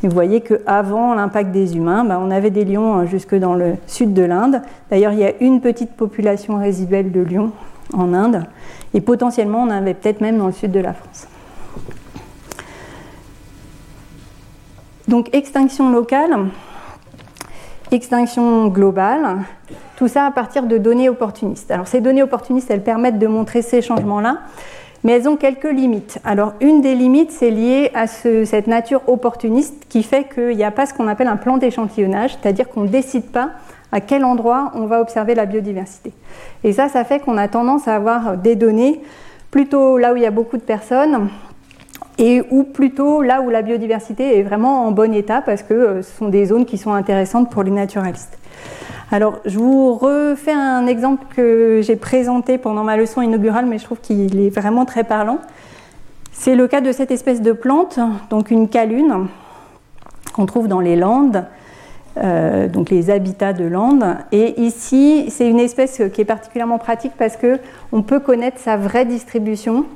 [0.08, 3.74] vous voyez qu'avant l'impact des humains, bah, on avait des lions hein, jusque dans le
[3.86, 4.62] sud de l'Inde.
[4.90, 7.52] D'ailleurs, il y a une petite population résiduelle de lions
[7.92, 8.44] en Inde.
[8.94, 11.28] Et potentiellement, on en avait peut-être même dans le sud de la France.
[15.06, 16.46] Donc, extinction locale,
[17.90, 19.38] extinction globale,
[19.96, 21.70] tout ça à partir de données opportunistes.
[21.70, 24.38] Alors, ces données opportunistes, elles permettent de montrer ces changements-là
[25.04, 26.18] mais elles ont quelques limites.
[26.24, 30.70] Alors une des limites, c'est lié à cette nature opportuniste qui fait qu'il n'y a
[30.70, 33.50] pas ce qu'on appelle un plan d'échantillonnage, c'est-à-dire qu'on ne décide pas
[33.92, 36.12] à quel endroit on va observer la biodiversité.
[36.64, 39.00] Et ça, ça fait qu'on a tendance à avoir des données
[39.50, 41.28] plutôt là où il y a beaucoup de personnes
[42.18, 46.02] et ou plutôt là où la biodiversité est vraiment en bon état parce que euh,
[46.02, 48.39] ce sont des zones qui sont intéressantes pour les naturalistes.
[49.12, 53.84] Alors, je vous refais un exemple que j'ai présenté pendant ma leçon inaugurale, mais je
[53.84, 55.38] trouve qu'il est vraiment très parlant.
[56.30, 57.98] C'est le cas de cette espèce de plante,
[58.30, 59.26] donc une calune,
[60.32, 61.44] qu'on trouve dans les Landes,
[62.18, 64.16] euh, donc les habitats de Landes.
[64.30, 69.06] Et ici, c'est une espèce qui est particulièrement pratique parce qu'on peut connaître sa vraie
[69.06, 69.86] distribution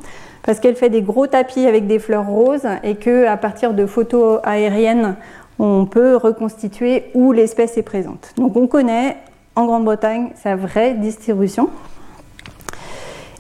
[0.45, 4.41] parce qu'elle fait des gros tapis avec des fleurs roses et qu'à partir de photos
[4.45, 5.17] aériennes,
[5.59, 8.33] on peut reconstituer où l'espèce est présente.
[8.37, 9.17] Donc on connaît
[9.57, 11.69] en Grande-Bretagne sa vraie distribution.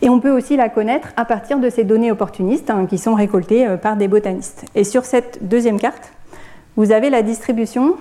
[0.02, 3.14] Et on peut aussi la connaître à partir de ces données opportunistes hein, qui sont
[3.14, 4.66] récoltées euh, par des botanistes.
[4.74, 6.12] Et sur cette deuxième carte,
[6.76, 7.96] vous avez la distribution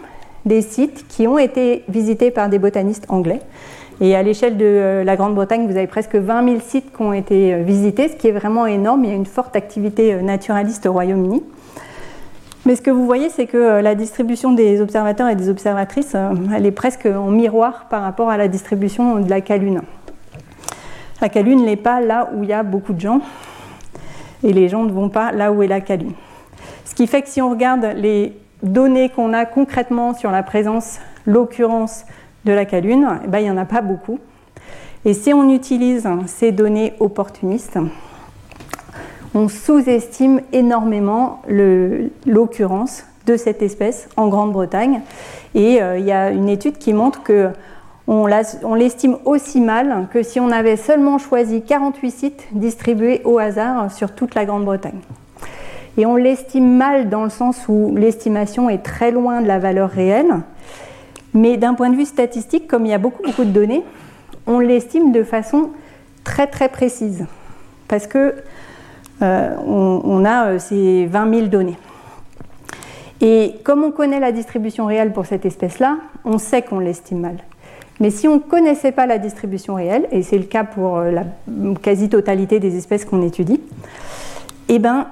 [0.45, 3.39] des sites qui ont été visités par des botanistes anglais.
[4.01, 7.13] Et à l'échelle de euh, la Grande-Bretagne, vous avez presque 20 000 sites qui ont
[7.13, 9.05] été euh, visités, ce qui est vraiment énorme.
[9.05, 11.41] Il y a une forte activité naturaliste au Royaume-Uni.
[12.65, 16.15] Mais ce que vous voyez, c'est que la distribution des observateurs et des observatrices,
[16.55, 19.81] elle est presque en miroir par rapport à la distribution de la calune.
[21.21, 23.19] La calune n'est pas là où il y a beaucoup de gens,
[24.43, 26.13] et les gens ne vont pas là où est la calune.
[26.85, 30.99] Ce qui fait que si on regarde les données qu'on a concrètement sur la présence,
[31.25, 32.05] l'occurrence
[32.45, 34.19] de la calune, eh ben, il n'y en a pas beaucoup.
[35.03, 37.77] Et si on utilise ces données opportunistes,
[39.35, 41.41] on sous-estime énormément
[42.25, 45.01] l'occurrence de cette espèce en Grande-Bretagne.
[45.55, 47.49] Et euh, il y a une étude qui montre que
[48.05, 53.89] on l'estime aussi mal que si on avait seulement choisi 48 sites distribués au hasard
[53.93, 54.99] sur toute la Grande-Bretagne.
[55.97, 59.89] Et on l'estime mal dans le sens où l'estimation est très loin de la valeur
[59.89, 60.41] réelle.
[61.33, 63.83] Mais d'un point de vue statistique, comme il y a beaucoup, beaucoup de données,
[64.47, 65.69] on l'estime de façon
[66.25, 67.25] très très précise.
[67.87, 68.35] Parce que
[69.21, 71.77] euh, on, a euh, ces 20 000 données.
[73.21, 77.37] Et comme on connaît la distribution réelle pour cette espèce-là, on sait qu'on l'estime mal.
[77.99, 81.11] Mais si on ne connaissait pas la distribution réelle, et c'est le cas pour euh,
[81.11, 81.23] la
[81.81, 83.61] quasi-totalité des espèces qu'on étudie,
[84.67, 85.07] eh ben,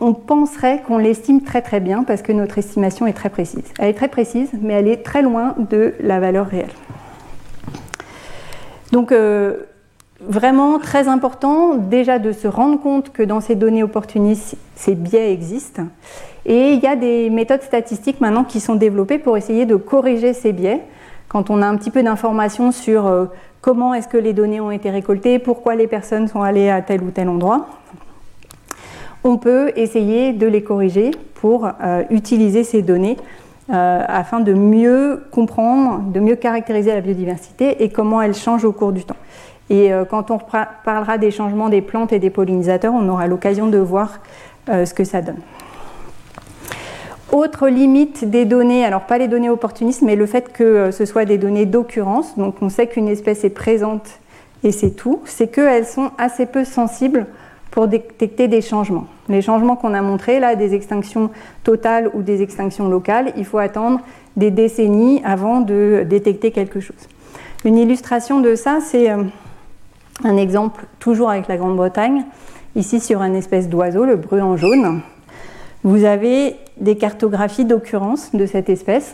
[0.00, 3.64] on penserait qu'on l'estime très très bien parce que notre estimation est très précise.
[3.78, 6.70] Elle est très précise, mais elle est très loin de la valeur réelle.
[8.90, 9.12] Donc
[10.26, 15.32] vraiment très important déjà de se rendre compte que dans ces données opportunistes, ces biais
[15.32, 15.82] existent.
[16.46, 20.32] Et il y a des méthodes statistiques maintenant qui sont développées pour essayer de corriger
[20.32, 20.80] ces biais.
[21.28, 23.26] Quand on a un petit peu d'informations sur euh,
[23.60, 27.02] comment est-ce que les données ont été récoltées, pourquoi les personnes sont allées à tel
[27.02, 27.66] ou tel endroit,
[29.24, 33.16] on peut essayer de les corriger pour euh, utiliser ces données
[33.70, 38.72] euh, afin de mieux comprendre, de mieux caractériser la biodiversité et comment elle change au
[38.72, 39.16] cours du temps.
[39.72, 40.38] Et euh, quand on
[40.84, 44.20] parlera des changements des plantes et des pollinisateurs, on aura l'occasion de voir
[44.68, 45.40] ce que ça donne.
[47.32, 51.24] Autre limite des données, alors pas les données opportunistes, mais le fait que ce soit
[51.24, 54.20] des données d'occurrence, donc on sait qu'une espèce est présente
[54.64, 57.26] et c'est tout, c'est qu'elles sont assez peu sensibles
[57.70, 59.06] pour détecter des changements.
[59.28, 61.30] Les changements qu'on a montrés, là, des extinctions
[61.64, 64.00] totales ou des extinctions locales, il faut attendre
[64.36, 67.08] des décennies avant de détecter quelque chose.
[67.64, 69.24] Une illustration de ça, c'est euh,
[70.24, 72.24] un exemple toujours avec la Grande-Bretagne,
[72.76, 75.00] ici sur un espèce d'oiseau, le bruant jaune.
[75.84, 79.12] Vous avez des cartographies d'occurrence de cette espèce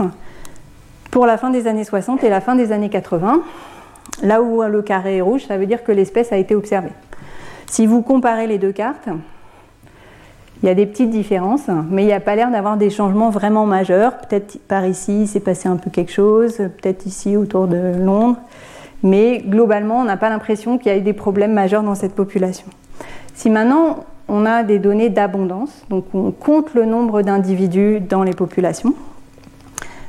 [1.11, 3.43] pour la fin des années 60 et la fin des années 80.
[4.23, 6.93] Là où le carré est rouge, ça veut dire que l'espèce a été observée.
[7.67, 9.09] Si vous comparez les deux cartes,
[10.63, 13.31] il y a des petites différences, mais il n'y a pas l'air d'avoir des changements
[13.31, 14.19] vraiment majeurs.
[14.19, 18.39] Peut-être par ici, il s'est passé un peu quelque chose, peut-être ici autour de Londres,
[19.03, 22.15] mais globalement, on n'a pas l'impression qu'il y a eu des problèmes majeurs dans cette
[22.15, 22.67] population.
[23.35, 28.35] Si maintenant on a des données d'abondance, donc on compte le nombre d'individus dans les
[28.35, 28.95] populations,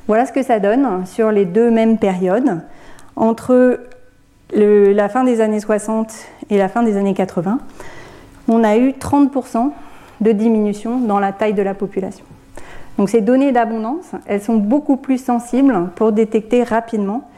[0.07, 2.61] voilà ce que ça donne sur les deux mêmes périodes.
[3.15, 3.79] Entre
[4.53, 6.11] la fin des années 60
[6.49, 7.59] et la fin des années 80,
[8.47, 9.69] on a eu 30%
[10.21, 12.25] de diminution dans la taille de la population.
[12.97, 17.28] Donc ces données d'abondance, elles sont beaucoup plus sensibles pour détecter rapidement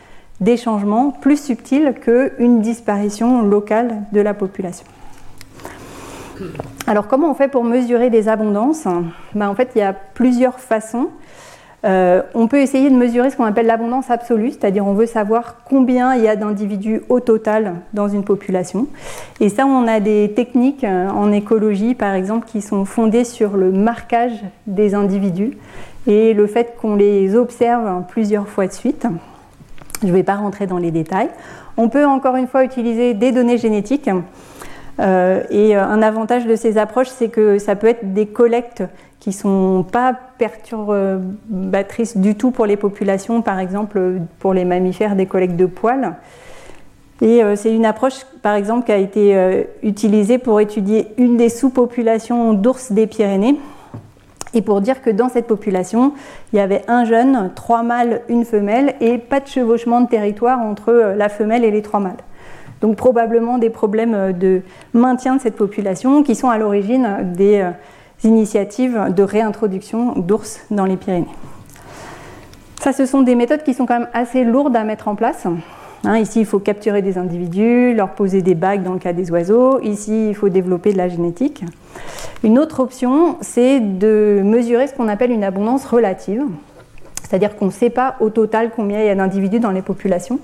[0.42, 4.86] des changements plus subtils qu'une disparition locale de la population.
[6.88, 8.88] Alors comment on fait pour mesurer des abondances?
[9.36, 11.10] Ben, En fait, il y a plusieurs façons.
[11.84, 15.64] Euh, on peut essayer de mesurer ce qu'on appelle l'abondance absolue, c'est-à-dire on veut savoir
[15.66, 18.88] combien il y a d'individus au total dans une population.
[19.40, 23.58] Et ça, on a des techniques euh, en écologie, par exemple, qui sont fondées sur
[23.58, 25.58] le marquage des individus
[26.08, 29.08] et le fait qu'on les observe plusieurs fois de suite.
[30.02, 31.30] Je ne vais pas rentrer dans les détails.
[31.78, 34.10] On peut encore une fois utiliser des données génétiques
[35.00, 38.84] et un avantage de ces approches, c'est que ça peut être des collectes
[39.20, 45.16] qui ne sont pas perturbatrices du tout pour les populations, par exemple pour les mammifères,
[45.16, 46.16] des collectes de poils.
[47.22, 51.38] Et euh, c'est une approche, par exemple, qui a été euh, utilisée pour étudier une
[51.38, 53.60] des sous-populations d'ours des Pyrénées.
[54.54, 56.14] Et pour dire que dans cette population,
[56.52, 60.60] il y avait un jeune, trois mâles, une femelle, et pas de chevauchement de territoire
[60.60, 62.18] entre euh, la femelle et les trois mâles.
[62.82, 64.62] Donc probablement des problèmes de
[64.94, 67.64] maintien de cette population qui sont à l'origine des
[68.24, 71.28] initiatives de réintroduction d'ours dans les Pyrénées.
[72.82, 75.46] Ça, ce sont des méthodes qui sont quand même assez lourdes à mettre en place.
[76.04, 79.30] Hein, ici, il faut capturer des individus, leur poser des bagues dans le cas des
[79.32, 79.80] oiseaux.
[79.82, 81.64] Ici, il faut développer de la génétique.
[82.44, 86.44] Une autre option, c'est de mesurer ce qu'on appelle une abondance relative.
[87.22, 90.40] C'est-à-dire qu'on ne sait pas au total combien il y a d'individus dans les populations.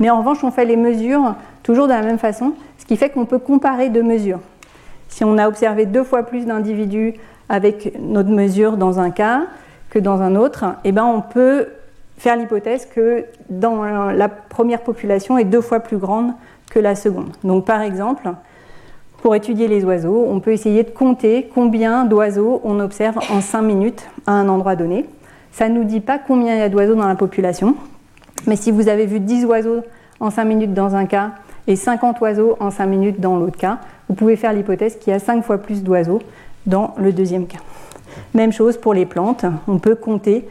[0.00, 3.10] Mais en revanche, on fait les mesures toujours de la même façon, ce qui fait
[3.10, 4.40] qu'on peut comparer deux mesures.
[5.08, 7.14] Si on a observé deux fois plus d'individus
[7.48, 9.44] avec notre mesure dans un cas
[9.88, 11.68] que dans un autre, eh ben on peut
[12.18, 16.32] faire l'hypothèse que dans la première population est deux fois plus grande
[16.70, 17.30] que la seconde.
[17.44, 18.30] Donc par exemple,
[19.22, 23.62] pour étudier les oiseaux, on peut essayer de compter combien d'oiseaux on observe en 5
[23.62, 25.06] minutes à un endroit donné.
[25.52, 27.76] Ça ne nous dit pas combien il y a d'oiseaux dans la population,
[28.46, 29.82] mais si vous avez vu 10 oiseaux
[30.20, 31.32] en 5 minutes dans un cas
[31.66, 35.16] et 50 oiseaux en 5 minutes dans l'autre cas, vous pouvez faire l'hypothèse qu'il y
[35.16, 36.20] a 5 fois plus d'oiseaux
[36.66, 37.58] dans le deuxième cas.
[38.34, 40.46] Même chose pour les plantes, on peut compter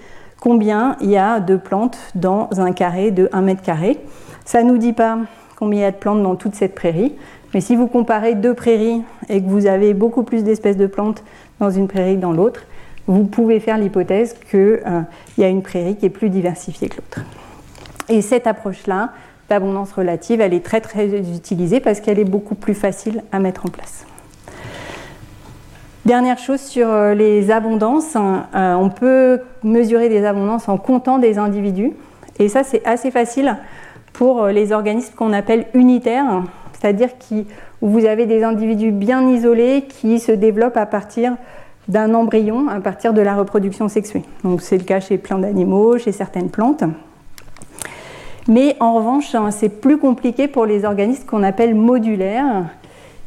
[0.46, 3.98] combien il y a de plantes dans un carré de 1 mètre carré.
[4.46, 5.18] Ça ne nous dit pas
[5.56, 7.14] combien il y a de plantes dans toute cette prairie,
[7.56, 11.24] mais si vous comparez deux prairies et que vous avez beaucoup plus d'espèces de plantes
[11.60, 12.62] dans une prairie que dans l'autre,
[13.08, 15.02] vous pouvez faire l'hypothèse qu'il euh,
[15.40, 17.22] y a une prairie qui est plus diversifiée que l'autre.
[18.08, 19.14] Et cette approche-là,
[19.50, 23.66] d'abondance relative, elle est très très utilisée parce qu'elle est beaucoup plus facile à mettre
[23.66, 24.06] en place.
[26.06, 31.18] Dernière chose sur euh, les abondances, hein, euh, on peut mesurer des abondances en comptant
[31.18, 31.94] des individus.
[32.38, 33.58] Et ça, c'est assez facile
[34.14, 36.44] pour euh, les organismes qu'on appelle unitaires,
[36.74, 37.10] c'est-à-dire
[37.82, 41.38] où vous avez des individus bien isolés qui se développent à partir
[41.88, 44.22] d'un embryon, à partir de la reproduction sexuée.
[44.44, 46.84] Donc c'est le cas chez plein d'animaux, chez certaines plantes.
[48.48, 52.66] Mais en revanche, hein, c'est plus compliqué pour les organismes qu'on appelle modulaires,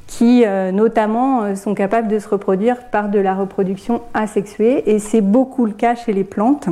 [0.09, 4.99] qui euh, notamment euh, sont capables de se reproduire par de la reproduction asexuée, et
[4.99, 6.69] c'est beaucoup le cas chez les plantes.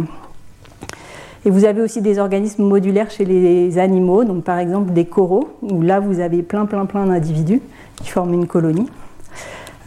[1.45, 5.51] Et vous avez aussi des organismes modulaires chez les animaux, donc par exemple des coraux,
[5.63, 7.63] où là vous avez plein plein plein d'individus
[7.97, 8.89] qui forment une colonie.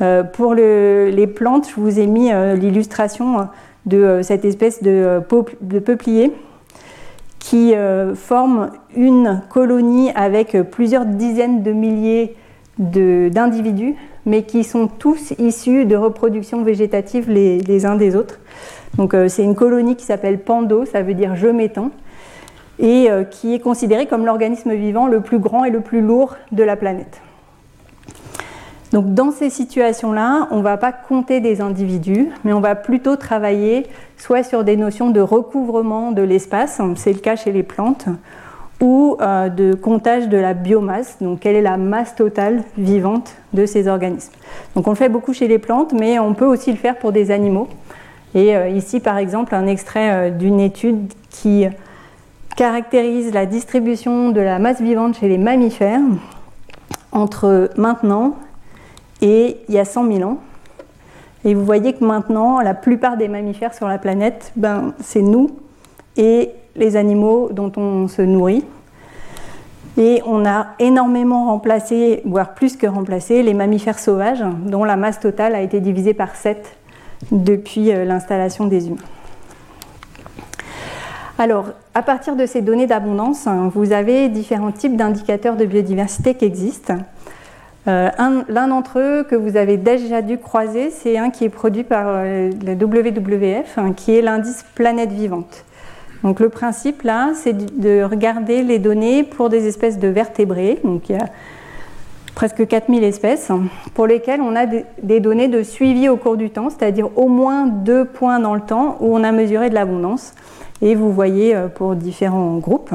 [0.01, 3.49] Euh, pour les plantes, je vous ai mis l'illustration
[3.85, 5.19] de cette espèce de,
[5.59, 6.31] de peuplier
[7.39, 7.73] qui
[8.15, 12.35] forme une colonie avec plusieurs dizaines de milliers
[12.79, 18.39] d'individus, mais qui sont tous issus de reproduction végétative les, uns des autres.
[18.99, 21.91] Euh, c'est une colonie qui s'appelle Pando, ça veut dire je m'étends,
[22.79, 26.35] et euh, qui est considérée comme l'organisme vivant le plus grand et le plus lourd
[26.51, 27.21] de la planète.
[28.91, 33.17] Donc dans ces situations-là, on ne va pas compter des individus, mais on va plutôt
[33.17, 33.85] travailler
[34.17, 38.07] soit sur des notions de recouvrement de l'espace, c'est le cas chez les plantes,
[38.81, 43.65] ou euh, de comptage de la biomasse, donc quelle est la masse totale vivante de
[43.65, 44.31] ces organismes.
[44.75, 47.11] Donc on le fait beaucoup chez les plantes, mais on peut aussi le faire pour
[47.11, 47.67] des animaux.
[48.35, 51.65] Et euh, ici, par exemple, un extrait euh, d'une étude qui
[52.55, 56.01] caractérise la distribution de la masse vivante chez les mammifères
[57.11, 58.35] entre maintenant
[59.21, 60.37] et il y a 100 000 ans.
[61.45, 65.51] Et vous voyez que maintenant, la plupart des mammifères sur la planète, ben, c'est nous
[66.17, 68.63] et les animaux dont on se nourrit.
[69.97, 75.19] Et on a énormément remplacé, voire plus que remplacé, les mammifères sauvages, dont la masse
[75.19, 76.77] totale a été divisée par 7
[77.31, 78.97] depuis euh, l'installation des humains.
[81.37, 86.35] Alors, à partir de ces données d'abondance, hein, vous avez différents types d'indicateurs de biodiversité
[86.35, 86.95] qui existent.
[87.87, 88.09] Euh,
[88.49, 92.05] l'un d'entre eux que vous avez déjà dû croiser, c'est un qui est produit par
[92.07, 95.63] euh, le WWF, hein, qui est l'indice Planète Vivante.
[96.23, 100.79] Donc le principe là, c'est de regarder les données pour des espèces de vertébrés.
[100.83, 101.29] Donc il y a
[102.35, 103.51] presque 4000 espèces
[103.93, 107.67] pour lesquelles on a des données de suivi au cours du temps, c'est-à-dire au moins
[107.67, 110.33] deux points dans le temps où on a mesuré de l'abondance.
[110.81, 112.93] Et vous voyez euh, pour différents groupes,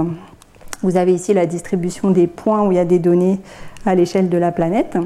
[0.82, 3.40] vous avez ici la distribution des points où il y a des données
[3.86, 4.96] à l'échelle de la planète.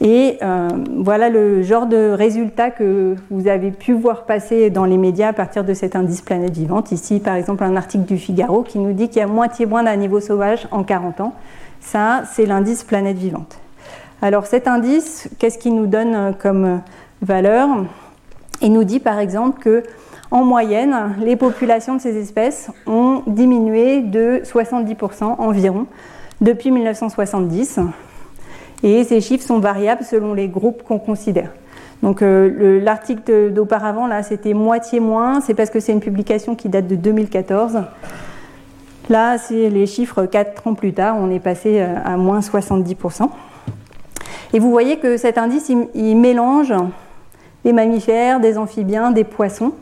[0.00, 4.96] Et euh, voilà le genre de résultats que vous avez pu voir passer dans les
[4.96, 6.90] médias à partir de cet indice planète vivante.
[6.90, 9.82] Ici, par exemple, un article du Figaro qui nous dit qu'il y a moitié moins
[9.82, 11.34] d'un niveau sauvage en 40 ans.
[11.80, 13.58] Ça, c'est l'indice planète vivante.
[14.22, 16.80] Alors cet indice, qu'est-ce qu'il nous donne comme
[17.22, 17.68] valeur?
[18.62, 19.82] Il nous dit par exemple que
[20.30, 25.86] en moyenne, les populations de ces espèces ont diminué de 70% environ
[26.40, 27.80] depuis 1970.
[28.82, 31.50] Et ces chiffres sont variables selon les groupes qu'on considère.
[32.02, 35.40] Donc euh, l'article d'auparavant, là, c'était moitié moins.
[35.40, 37.82] C'est parce que c'est une publication qui date de 2014.
[39.10, 41.16] Là, c'est les chiffres 4 ans plus tard.
[41.18, 43.28] On est passé euh, à moins 70%.
[44.52, 46.72] Et vous voyez que cet indice, il mélange
[47.64, 49.72] des mammifères, des amphibiens, des poissons.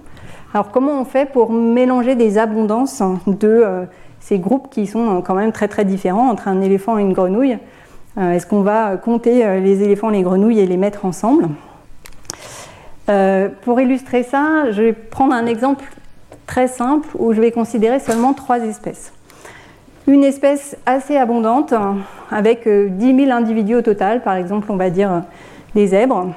[0.53, 3.85] Alors comment on fait pour mélanger des abondances de euh,
[4.19, 7.59] ces groupes qui sont quand même très très différents entre un éléphant et une grenouille?
[8.17, 11.49] Est-ce qu'on va compter euh, les éléphants, les grenouilles et les mettre ensemble
[13.63, 15.85] Pour illustrer ça, je vais prendre un exemple
[16.47, 19.13] très simple où je vais considérer seulement trois espèces.
[20.07, 21.75] Une espèce assez abondante
[22.31, 25.23] avec 10 000 individus au total, par exemple on va dire
[25.75, 26.29] les zèbres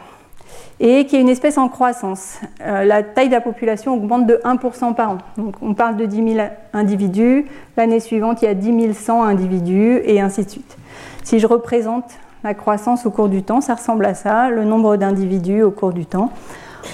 [0.81, 2.39] et qui est une espèce en croissance.
[2.61, 5.17] Euh, la taille de la population augmente de 1% par an.
[5.37, 7.45] Donc on parle de 10 000 individus,
[7.77, 10.77] l'année suivante il y a 10 100 individus et ainsi de suite.
[11.23, 12.05] Si je représente
[12.43, 15.93] la croissance au cours du temps, ça ressemble à ça, le nombre d'individus au cours
[15.93, 16.31] du temps.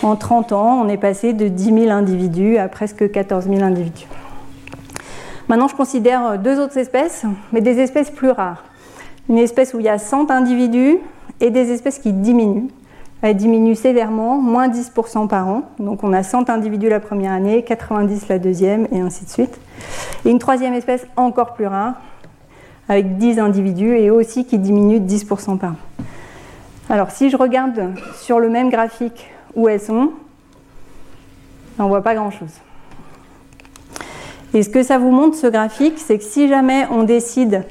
[0.03, 4.07] En 30 ans, on est passé de 10 000 individus à presque 14 000 individus.
[5.47, 8.63] Maintenant, je considère deux autres espèces, mais des espèces plus rares.
[9.29, 10.97] Une espèce où il y a 100 individus
[11.39, 12.67] et des espèces qui diminuent
[13.21, 15.63] elle diminue sévèrement, moins 10% par an.
[15.79, 19.59] Donc on a 100 individus la première année, 90 la deuxième, et ainsi de suite.
[20.25, 21.95] Et une troisième espèce encore plus rare,
[22.89, 25.75] avec 10 individus, et aussi qui diminue de 10% par an.
[26.89, 30.11] Alors si je regarde sur le même graphique où elles sont,
[31.79, 32.53] on ne voit pas grand-chose.
[34.53, 37.65] Et ce que ça vous montre, ce graphique, c'est que si jamais on décide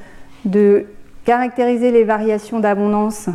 [0.44, 0.86] de
[1.24, 3.28] caractériser les variations d'abondance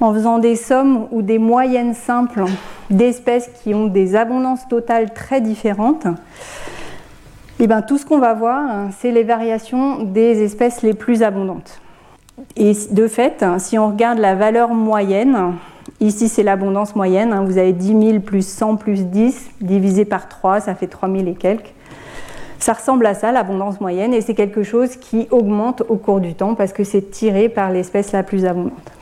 [0.00, 2.44] en faisant des sommes ou des moyennes simples
[2.90, 6.06] d'espèces qui ont des abondances totales très différentes,
[7.64, 11.22] et eh bien, tout ce qu'on va voir, c'est les variations des espèces les plus
[11.22, 11.80] abondantes.
[12.56, 15.54] Et de fait, si on regarde la valeur moyenne,
[15.98, 20.28] ici c'est l'abondance moyenne, hein, vous avez 10 000 plus 100 plus 10 divisé par
[20.28, 21.72] 3, ça fait 3 000 et quelques.
[22.58, 26.34] Ça ressemble à ça, l'abondance moyenne, et c'est quelque chose qui augmente au cours du
[26.34, 28.92] temps parce que c'est tiré par l'espèce la plus abondante.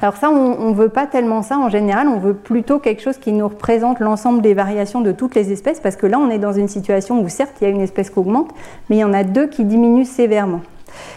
[0.00, 3.18] Alors ça, on ne veut pas tellement ça en général, on veut plutôt quelque chose
[3.18, 6.38] qui nous représente l'ensemble des variations de toutes les espèces, parce que là, on est
[6.38, 8.50] dans une situation où certes, il y a une espèce qui augmente,
[8.88, 10.60] mais il y en a deux qui diminuent sévèrement.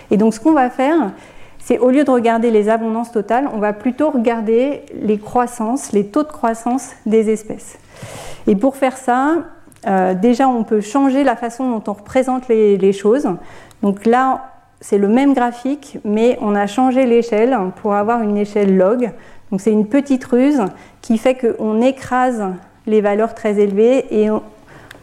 [0.10, 1.12] Et donc ce qu'on va faire,
[1.60, 6.08] c'est au lieu de regarder les abondances totales, on va plutôt regarder les croissances, les
[6.08, 7.78] taux de croissance des espèces.
[8.48, 9.44] Et pour faire ça,
[9.88, 13.28] euh, déjà, on peut changer la façon dont on représente les, choses.
[13.82, 14.51] Donc là,
[14.82, 19.12] c'est le même graphique, mais on a changé l'échelle pour avoir une échelle log.
[19.52, 20.62] Donc c'est une petite ruse
[21.02, 22.44] qui fait qu'on écrase
[22.88, 24.30] les valeurs très élevées et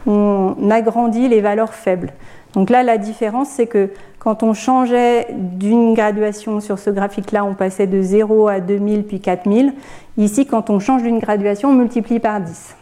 [0.05, 2.11] on, agrandit les valeurs faibles.
[2.53, 7.53] Donc là, la différence, c'est que quand on changeait d'une graduation sur ce graphique-là, on
[7.53, 9.73] passait de 0 à 2000 puis 4000.
[10.17, 12.75] Ici, quand on change d'une graduation, on multiplie par 10.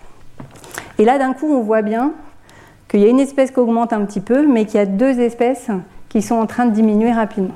[1.00, 2.14] Et là, d'un coup, on voit bien
[2.88, 5.20] qu'il y a une espèce qui augmente un petit peu, mais qu'il y a deux
[5.20, 5.70] espèces
[6.10, 7.56] qui sont en train de diminuer rapidement.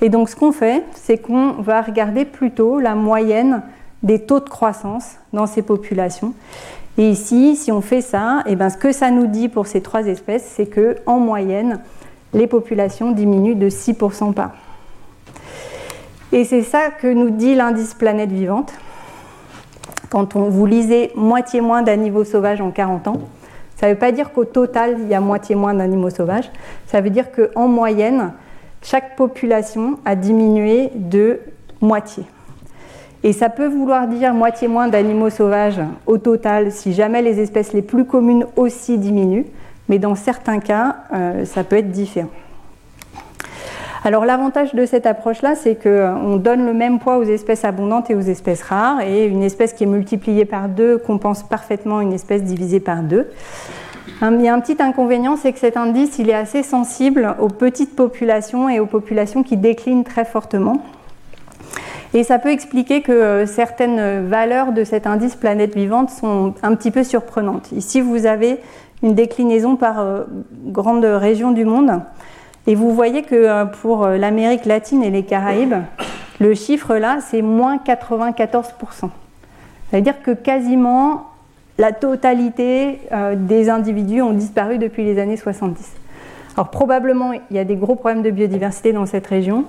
[0.00, 3.62] Et donc ce qu'on fait, c'est qu'on va regarder plutôt la moyenne
[4.02, 6.34] des taux de croissance dans ces populations.
[6.98, 9.80] Et ici, si on fait ça, eh ben, ce que ça nous dit pour ces
[9.80, 11.80] trois espèces, c'est que en moyenne,
[12.34, 14.52] les populations diminuent de 6% par an.
[16.32, 18.72] Et c'est ça que nous dit l'indice planète vivante.
[20.10, 23.20] Quand on, vous lisez moitié moins d'animaux sauvages en 40 ans,
[23.82, 26.48] ça ne veut pas dire qu'au total, il y a moitié moins d'animaux sauvages.
[26.86, 28.32] Ça veut dire qu'en moyenne,
[28.80, 31.40] chaque population a diminué de
[31.80, 32.22] moitié.
[33.24, 37.72] Et ça peut vouloir dire moitié moins d'animaux sauvages au total si jamais les espèces
[37.72, 39.46] les plus communes aussi diminuent,
[39.88, 42.30] mais dans certains cas, euh, ça peut être différent.
[44.04, 48.10] Alors l'avantage de cette approche-là, c'est qu'on euh, donne le même poids aux espèces abondantes
[48.10, 52.12] et aux espèces rares, et une espèce qui est multipliée par deux compense parfaitement une
[52.12, 53.28] espèce divisée par deux.
[54.20, 57.48] Il y a un petit inconvénient, c'est que cet indice, il est assez sensible aux
[57.48, 60.82] petites populations et aux populations qui déclinent très fortement.
[62.14, 66.74] Et ça peut expliquer que euh, certaines valeurs de cet indice planète vivante sont un
[66.74, 67.70] petit peu surprenantes.
[67.72, 68.58] Ici, vous avez
[69.02, 70.24] une déclinaison par euh,
[70.66, 72.00] grande région du monde.
[72.66, 75.74] Et vous voyez que euh, pour euh, l'Amérique latine et les Caraïbes,
[76.40, 78.72] le chiffre là, c'est moins 94%.
[79.00, 79.08] Ça
[79.92, 81.26] veut dire que quasiment
[81.78, 85.92] la totalité euh, des individus ont disparu depuis les années 70.
[86.56, 89.64] Alors probablement, il y a des gros problèmes de biodiversité dans cette région.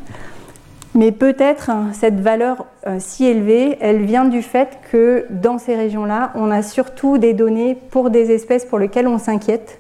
[0.96, 2.68] Mais peut-être hein, cette valeur
[3.00, 7.76] si élevée, elle vient du fait que dans ces régions-là, on a surtout des données
[7.90, 9.80] pour des espèces pour lesquelles on s'inquiète.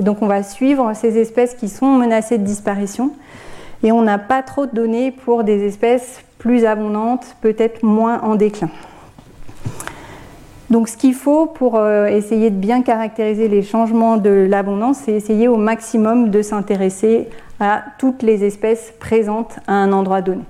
[0.00, 3.12] Donc on va suivre ces espèces qui sont menacées de disparition.
[3.82, 8.34] Et on n'a pas trop de données pour des espèces plus abondantes, peut-être moins en
[8.34, 8.70] déclin.
[10.70, 15.12] Donc ce qu'il faut pour euh, essayer de bien caractériser les changements de l'abondance, c'est
[15.12, 17.28] essayer au maximum de s'intéresser
[17.58, 20.42] à toutes les espèces présentes à un endroit donné.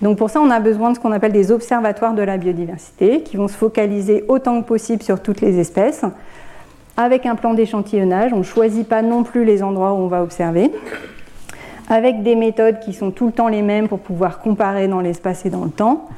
[0.00, 3.22] Donc pour ça, on a besoin de ce qu'on appelle des observatoires de la biodiversité,
[3.22, 6.04] qui vont se focaliser autant que possible sur toutes les espèces,
[6.96, 8.32] avec un plan d'échantillonnage.
[8.32, 10.72] On ne choisit pas non plus les endroits où on va observer,
[11.88, 15.46] avec des méthodes qui sont tout le temps les mêmes pour pouvoir comparer dans l'espace
[15.46, 16.08] et dans le temps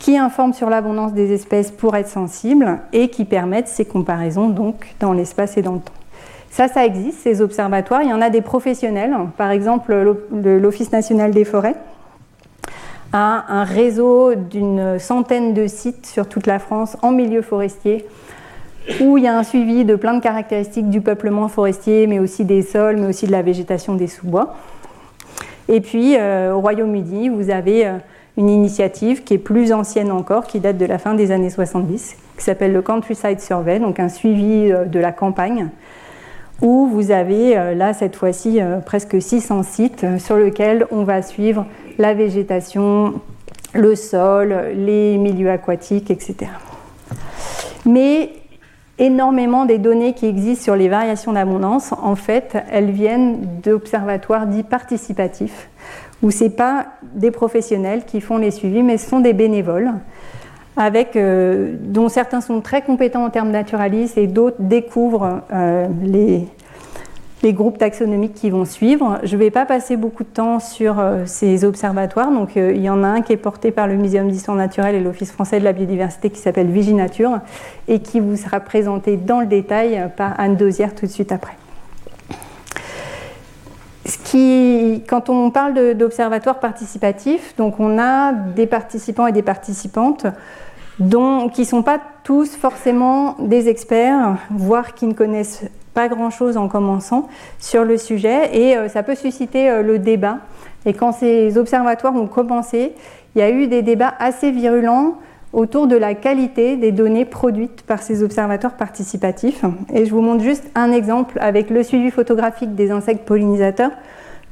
[0.00, 4.94] qui informent sur l'abondance des espèces pour être sensibles et qui permettent ces comparaisons donc
[4.98, 5.92] dans l'espace et dans le temps.
[6.50, 8.02] Ça, ça existe, ces observatoires.
[8.02, 9.14] Il y en a des professionnels.
[9.36, 9.94] Par exemple,
[10.32, 11.76] l'Office national des forêts
[13.12, 18.06] a un réseau d'une centaine de sites sur toute la France en milieu forestier
[19.00, 22.44] où il y a un suivi de plein de caractéristiques du peuplement forestier, mais aussi
[22.44, 24.54] des sols, mais aussi de la végétation des sous-bois.
[25.68, 27.98] Et puis, euh, au Royaume-Uni, vous avez euh,
[28.36, 32.16] une initiative qui est plus ancienne encore, qui date de la fin des années 70,
[32.36, 35.68] qui s'appelle le Countryside Survey, donc un suivi euh, de la campagne,
[36.60, 41.64] où vous avez là cette fois-ci presque 600 sites sur lesquels on va suivre
[41.96, 43.14] la végétation,
[43.72, 46.50] le sol, les milieux aquatiques, etc.
[47.86, 48.28] Mais
[49.00, 54.62] énormément des données qui existent sur les variations d'abondance, en fait, elles viennent d'observatoires dits
[54.62, 55.68] participatifs,
[56.22, 59.92] où ce n'est pas des professionnels qui font les suivis, mais ce sont des bénévoles,
[60.78, 66.46] euh, dont certains sont très compétents en termes naturalistes et d'autres découvrent euh, les,
[67.42, 69.18] les, groupes taxonomiques qui vont suivre.
[69.22, 72.30] Je ne vais pas passer beaucoup de temps sur euh, ces observatoires.
[72.30, 75.00] Donc, il y en a un qui est porté par le Muséum d'histoire naturelle et
[75.00, 77.40] l'Office français de la biodiversité qui s'appelle Viginature
[77.88, 81.56] et qui vous sera présenté dans le détail par Anne Dosière tout de suite après
[85.08, 90.26] quand on parle d'observatoire participatif, donc on a des participants et des participantes
[90.98, 95.64] qui ne sont pas tous forcément des experts, voire qui ne connaissent
[95.94, 97.28] pas grand-chose en commençant
[97.58, 100.38] sur le sujet, et euh, ça peut susciter euh, le débat.
[100.86, 102.92] Et quand ces observatoires ont commencé,
[103.34, 105.14] il y a eu des débats assez virulents
[105.52, 109.64] autour de la qualité des données produites par ces observatoires participatifs.
[109.92, 113.90] Et je vous montre juste un exemple avec le suivi photographique des insectes pollinisateurs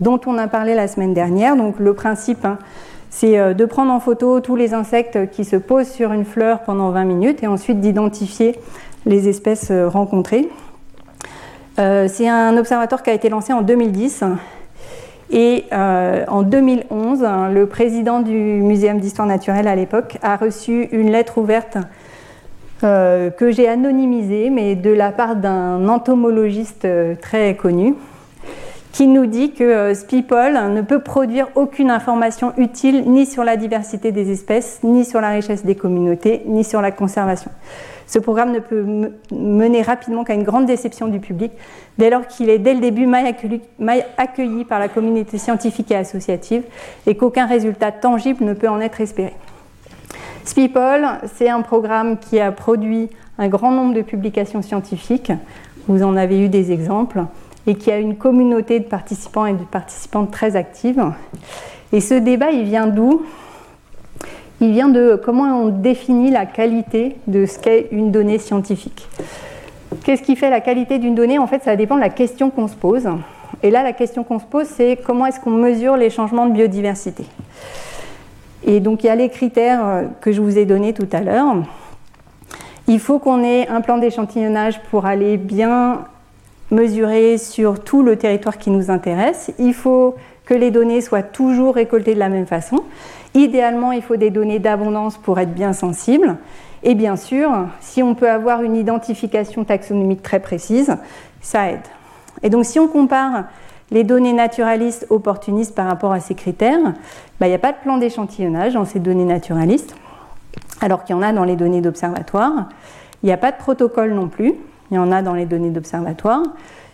[0.01, 1.57] dont on a parlé la semaine dernière.
[1.57, 2.59] Donc le principe, hein,
[3.11, 6.61] c'est euh, de prendre en photo tous les insectes qui se posent sur une fleur
[6.63, 8.57] pendant 20 minutes et ensuite d'identifier
[9.07, 10.49] les espèces rencontrées.
[11.79, 14.25] Euh, c'est un observatoire qui a été lancé en 2010
[15.31, 21.11] et en 2011, hein, le président du Muséum d'histoire naturelle à l'époque a reçu une
[21.11, 21.77] lettre ouverte
[22.81, 26.87] que j'ai anonymisée, mais de la part d'un entomologiste
[27.21, 27.95] très connu,
[28.93, 33.57] qui nous dit que euh, Spipol ne peut produire aucune information utile ni sur la
[33.57, 37.51] diversité des espèces, ni sur la richesse des communautés, ni sur la conservation.
[38.09, 38.85] Ce programme ne peut
[39.31, 41.53] mener rapidement qu'à une grande déception du public,
[41.99, 43.27] dès lors qu'il est dès le début mal
[44.17, 46.63] accueilli, par la communauté scientifique et associative
[47.07, 49.35] et qu'aucun résultat tangible ne peut en être espéré.
[50.45, 55.31] Spipol, c'est un programme qui a produit un grand nombre de publications scientifiques.
[55.87, 57.25] Vous en avez eu des exemples
[57.67, 61.05] et qui a une communauté de participants et de participantes très active.
[61.93, 63.23] Et ce débat, il vient d'où?
[64.61, 69.07] Il vient de comment on définit la qualité de ce qu'est une donnée scientifique?
[70.05, 71.39] Qu'est-ce qui fait la qualité d'une donnée?
[71.39, 73.09] En fait, ça dépend de la question qu'on se pose.
[73.63, 76.53] Et là, la question qu'on se pose, c'est comment est-ce qu'on mesure les changements de
[76.53, 77.25] biodiversité?
[78.67, 81.57] Et donc, il y a les critères que je vous ai donnés tout à l'heure.
[82.89, 86.05] Il faut qu'on ait un plan d'échantillonnage pour aller bien
[86.71, 89.53] mesurer sur tout le territoire qui nous intéresse.
[89.59, 92.81] Il faut que les données soient toujours récoltées de la même façon.
[93.35, 96.37] Idéalement, il faut des données d'abondance pour être bien sensibles.
[96.83, 97.51] Et bien sûr,
[97.81, 100.97] si on peut avoir une identification taxonomique très précise,
[101.41, 101.81] ça aide.
[102.43, 103.45] Et donc si on compare
[103.91, 106.95] les données naturalistes opportunistes par rapport à ces critères,
[107.41, 109.95] bah, il n'y a pas de plan d'échantillonnage dans ces données naturalistes,
[110.81, 112.69] alors qu'il y en a dans les données d'observatoire.
[113.23, 114.55] Il n'y a pas de protocole non plus.
[114.91, 116.43] Il y en a dans les données d'observatoire.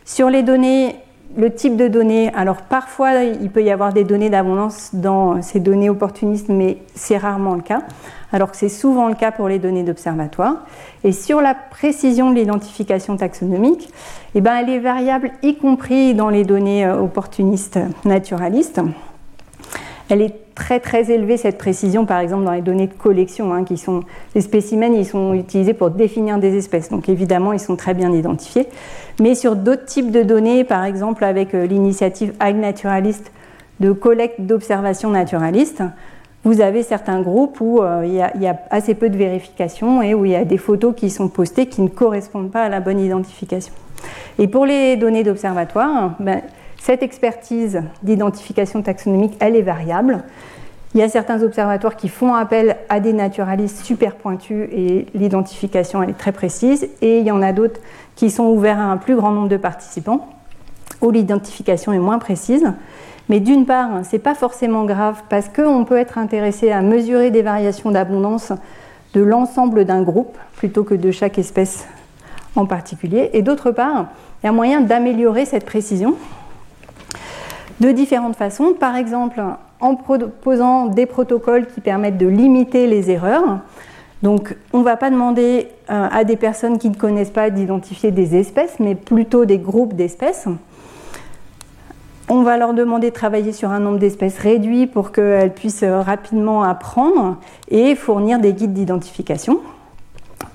[0.05, 0.97] Sur les données,
[1.37, 5.61] le type de données, alors parfois il peut y avoir des données d'abondance dans ces
[5.61, 7.83] données opportunistes, mais c'est rarement le cas,
[8.33, 10.65] alors que c'est souvent le cas pour les données d'observatoire.
[11.03, 13.91] Et sur la précision de l'identification taxonomique,
[14.35, 18.81] eh ben, elle est variable, y compris dans les données euh, opportunistes naturalistes.
[20.11, 23.65] Elle est très très élevée cette précision, par exemple dans les données de collection, hein,
[23.65, 24.03] qui sont
[24.35, 28.13] les spécimens, ils sont utilisés pour définir des espèces, donc évidemment ils sont très bien
[28.13, 28.69] identifiés.
[29.21, 33.33] Mais sur d'autres types de données, par exemple avec euh, l'initiative Ag Naturalist
[33.81, 35.83] de collecte d'observations naturalistes,
[36.45, 40.27] vous avez certains groupes où euh, il, y a, assez peu de vérification et où
[40.27, 43.01] il y a des photos qui sont postées qui ne correspondent pas à la bonne
[43.01, 43.73] identification.
[44.39, 46.43] Et pour les données d'observatoire, ben,
[46.85, 50.23] cette expertise d'identification taxonomique, elle est variable.
[50.95, 56.03] Il y a certains observatoires qui font appel à des naturalistes super pointus et l'identification
[56.03, 56.91] elle est très précise.
[57.01, 57.81] Et il y en a d'autres
[58.17, 60.29] qui sont ouverts à un plus grand nombre de participants
[61.01, 62.71] où l'identification est moins précise.
[63.31, 67.31] Mais d'une part, ce n'est pas forcément grave parce qu'on peut être intéressé à mesurer
[67.31, 68.53] des variations d'abondance
[69.15, 71.87] de l'ensemble d'un groupe plutôt que de chaque espèce
[72.57, 73.31] en particulier.
[73.33, 74.09] Et d'autre part,
[74.43, 76.15] il y a moyen d'améliorer cette précision
[77.81, 78.75] de différentes façons.
[78.79, 79.43] Par exemple,
[79.81, 83.61] en proposant des protocoles qui permettent de limiter les erreurs.
[84.23, 88.11] Donc, on ne va pas demander euh, à des personnes qui ne connaissent pas d'identifier
[88.11, 90.49] des espèces, mais plutôt des groupes d'espèces.
[92.31, 96.01] On va leur demander de travailler sur un nombre d'espèces réduit pour qu'elles puissent euh,
[96.01, 97.37] rapidement apprendre
[97.69, 99.61] et fournir des guides d'identification.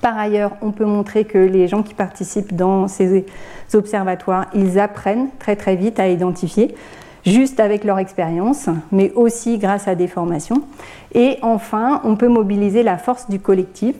[0.00, 3.26] Par ailleurs, on peut montrer que les gens qui participent dans ces
[3.74, 6.74] observatoires, ils apprennent très très vite à identifier,
[7.26, 10.62] juste avec leur expérience, mais aussi grâce à des formations.
[11.14, 13.96] Et enfin, on peut mobiliser la force du collectif,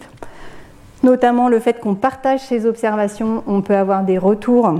[1.02, 4.74] notamment le fait qu'on partage ces observations, on peut avoir des retours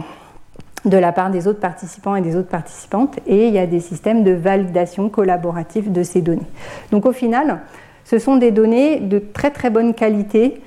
[0.86, 3.80] de la part des autres participants et des autres participantes, et il y a des
[3.80, 6.40] systèmes de validation collaborative de ces données.
[6.90, 7.61] Donc au final,
[8.05, 10.62] ce sont des données de très très bonne qualité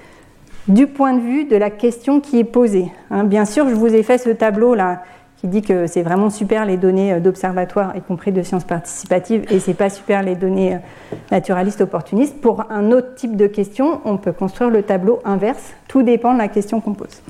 [0.68, 2.92] du point de vue de la question qui est posée.
[3.12, 5.04] Hein, bien sûr, je vous ai fait ce tableau là
[5.38, 9.60] qui dit que c'est vraiment super les données d'observatoire, y compris de sciences participatives, et
[9.60, 10.78] c'est pas super les données
[11.32, 12.40] naturalistes opportunistes.
[12.40, 15.74] Pour un autre type de question, on peut construire le tableau inverse.
[15.90, 17.22] Tout dépend de la question qu'on pose.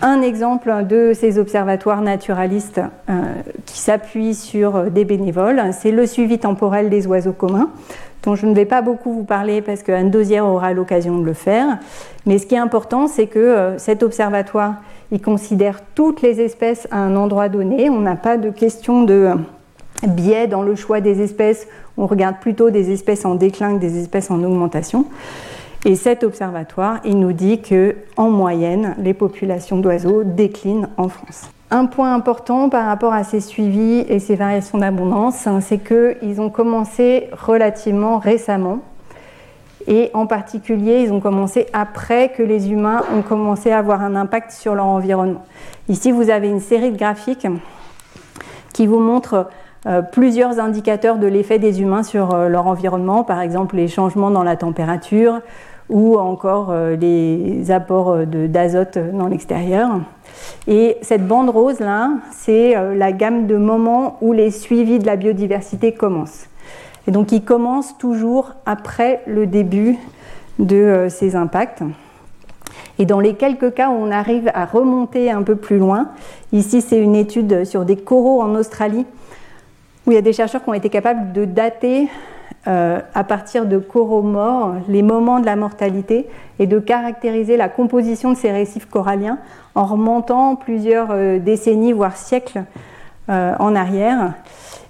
[0.00, 3.22] Un exemple de ces observatoires naturalistes euh,
[3.64, 7.70] qui s'appuient sur des bénévoles, c'est le suivi temporel des oiseaux communs,
[8.22, 11.32] dont je ne vais pas beaucoup vous parler parce qu'Anne Dosière aura l'occasion de le
[11.32, 11.78] faire.
[12.26, 14.76] Mais ce qui est important, c'est que euh, cet observatoire,
[15.10, 17.90] il considère toutes les espèces à un endroit donné.
[17.90, 19.30] On n'a pas de question de
[20.06, 21.66] biais dans le choix des espèces.
[21.96, 25.06] On regarde plutôt des espèces en déclin que des espèces en augmentation.
[25.84, 31.50] Et cet observatoire, il nous dit que en moyenne, les populations d'oiseaux déclinent en France.
[31.74, 36.38] Un point important par rapport à ces suivis et ces variations d'abondance, hein, c'est qu'ils
[36.38, 38.80] ont commencé relativement récemment.
[39.86, 44.16] Et en particulier, ils ont commencé après que les humains ont commencé à avoir un
[44.16, 45.46] impact sur leur environnement.
[45.88, 47.46] Ici, vous avez une série de graphiques
[48.74, 49.48] qui vous montrent
[49.86, 54.30] euh, plusieurs indicateurs de l'effet des humains sur euh, leur environnement, par exemple les changements
[54.30, 55.40] dans la température,
[55.88, 59.88] ou encore euh, les apports d'azote dans l'extérieur.
[60.66, 65.06] Et cette bande rose là, c'est euh, la gamme de moments où les suivis de
[65.06, 66.46] la biodiversité commencent.
[67.06, 69.96] Et donc ils commencent toujours après le début
[70.58, 71.82] de ces impacts.
[72.98, 76.10] Et dans les quelques cas où on arrive à remonter un peu plus loin,
[76.52, 79.06] ici c'est une étude sur des coraux en Australie,
[80.06, 82.08] où il y a des chercheurs qui ont été capables de dater
[82.68, 86.28] euh, à partir de coraux morts les moments de la mortalité
[86.60, 89.38] et de caractériser la composition de ces récifs coralliens
[89.74, 92.64] en remontant plusieurs euh, décennies, voire siècles
[93.28, 94.34] euh, en arrière.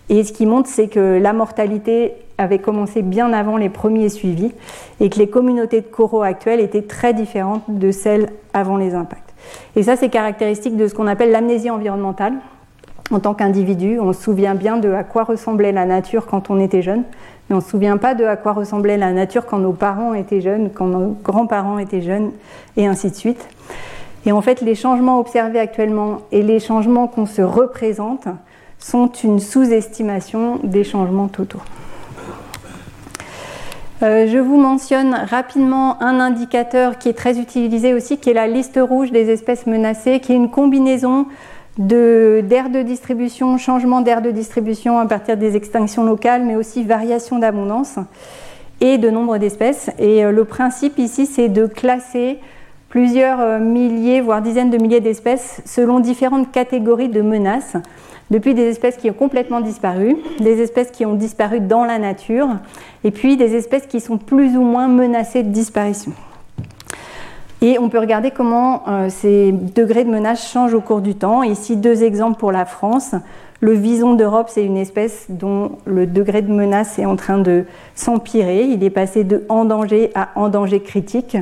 [0.08, 4.52] Et ce qui montre, c'est que la mortalité avait commencé bien avant les premiers suivis
[5.00, 9.32] et que les communautés de coraux actuelles étaient très différentes de celles avant les impacts.
[9.76, 12.34] Et ça, c'est caractéristique de ce qu'on appelle l'amnésie environnementale.
[13.10, 16.58] En tant qu'individu, on se souvient bien de à quoi ressemblait la nature quand on
[16.58, 17.04] était jeune,
[17.52, 20.40] on ne se souvient pas de à quoi ressemblait la nature quand nos parents étaient
[20.40, 22.32] jeunes, quand nos grands-parents étaient jeunes,
[22.76, 23.46] et ainsi de suite.
[24.24, 28.28] Et en fait, les changements observés actuellement et les changements qu'on se représente
[28.78, 31.62] sont une sous-estimation des changements totaux.
[34.02, 38.48] Euh, je vous mentionne rapidement un indicateur qui est très utilisé aussi, qui est la
[38.48, 41.26] liste rouge des espèces menacées, qui est une combinaison
[41.78, 47.38] d'air de, distribution, changement d'air de distribution à partir des extinctions locales, mais aussi variation
[47.38, 47.98] d'abondance
[48.80, 49.90] et de nombre d'espèces.
[49.98, 52.40] Et euh, le principe ici, c'est de classer
[52.92, 57.74] plusieurs euh, milliers, voire dizaines de milliers d'espèces selon différentes catégories de menaces,
[58.30, 62.48] depuis des espèces qui ont complètement disparu, des espèces qui ont disparu dans la nature,
[63.02, 66.12] et puis des espèces qui sont plus ou moins menacées de disparition.
[67.62, 71.42] Et on peut regarder comment euh, ces degrés de menace changent au cours du temps.
[71.42, 73.14] Ici, deux exemples pour la France.
[73.60, 77.64] Le vison d'Europe, c'est une espèce dont le degré de menace est en train de
[77.94, 78.64] s'empirer.
[78.64, 81.38] Il est passé de en danger à en danger critique.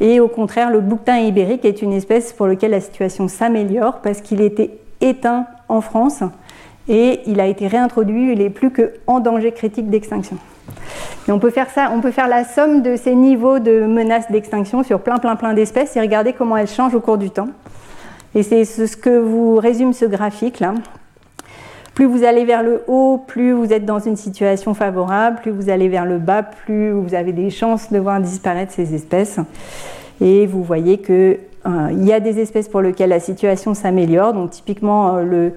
[0.00, 4.20] Et au contraire, le bouquetin ibérique est une espèce pour laquelle la situation s'améliore parce
[4.20, 4.70] qu'il était
[5.00, 6.22] éteint en France
[6.88, 10.38] et il a été réintroduit, il n'est plus que en danger critique d'extinction.
[11.26, 14.30] Et on peut faire ça, on peut faire la somme de ces niveaux de menace
[14.30, 17.48] d'extinction sur plein plein plein d'espèces et regarder comment elles changent au cours du temps.
[18.34, 20.74] Et c'est ce que vous résume ce graphique là.
[21.98, 25.68] Plus vous allez vers le haut, plus vous êtes dans une situation favorable, plus vous
[25.68, 29.40] allez vers le bas, plus vous avez des chances de voir disparaître ces espèces.
[30.20, 34.32] Et vous voyez qu'il euh, y a des espèces pour lesquelles la situation s'améliore.
[34.32, 35.52] Donc typiquement euh, le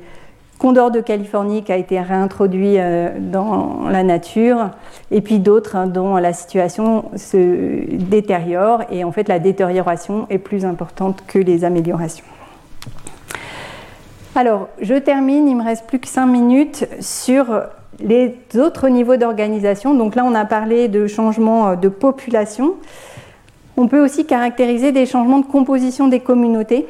[0.58, 4.72] condor de Californie qui a été réintroduit euh, dans la nature,
[5.12, 8.82] et puis d'autres hein, dont la situation se détériore.
[8.89, 12.26] Et en fait la détérioration est plus importante que les améliorations.
[14.34, 17.64] Alors, je termine, il me reste plus que 5 minutes sur
[18.00, 19.94] les autres niveaux d'organisation.
[19.94, 22.76] Donc là, on a parlé de changements de population.
[23.76, 26.88] On peut aussi caractériser des changements de composition des communautés.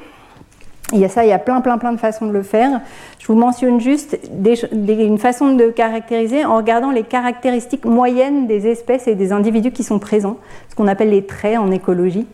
[0.94, 2.82] Il y a ça, il y a plein, plein, plein de façons de le faire.
[3.18, 9.08] Je vous mentionne juste une façon de caractériser en regardant les caractéristiques moyennes des espèces
[9.08, 10.38] et des individus qui sont présents,
[10.70, 12.28] ce qu'on appelle les traits en écologie.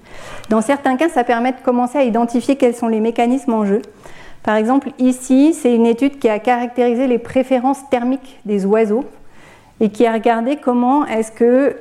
[0.49, 3.81] Dans certains cas, ça permet de commencer à identifier quels sont les mécanismes en jeu.
[4.47, 9.03] Par exemple, ici, c'est une étude qui a caractérisé les préférences thermiques des oiseaux
[9.81, 11.75] et qui a regardé comment est-ce que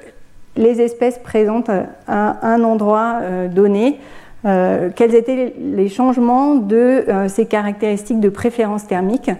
[0.56, 1.70] les espèces présentes
[2.08, 4.00] à un endroit euh, donné,
[4.46, 9.30] euh, quels étaient les changements de euh, ces caractéristiques de préférence thermique.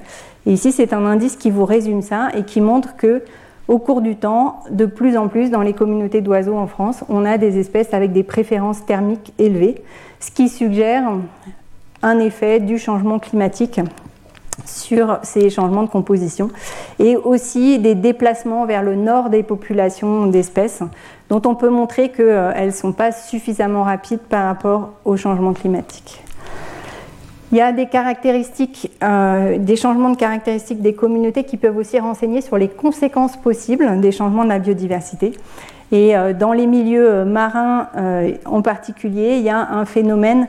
[0.46, 3.24] Ici, c'est un indice qui vous résume ça et qui montre que
[3.66, 7.24] au cours du temps, de plus en plus dans les communautés d'oiseaux en France, on
[7.24, 9.82] a des espèces avec des préférences thermiques élevées,
[10.20, 11.10] ce qui suggère
[12.06, 13.80] un effet du changement climatique
[14.64, 16.50] sur ces changements de composition
[16.98, 20.82] et aussi des déplacements vers le nord des populations d'espèces
[21.28, 26.22] dont on peut montrer qu'elles ne sont pas suffisamment rapides par rapport au changement climatique.
[27.52, 31.98] Il y a des caractéristiques, euh, des changements de caractéristiques des communautés qui peuvent aussi
[31.98, 35.32] renseigner sur les conséquences possibles des changements de la biodiversité.
[35.92, 40.48] Et euh, dans les milieux marins euh, en particulier, il y a un phénomène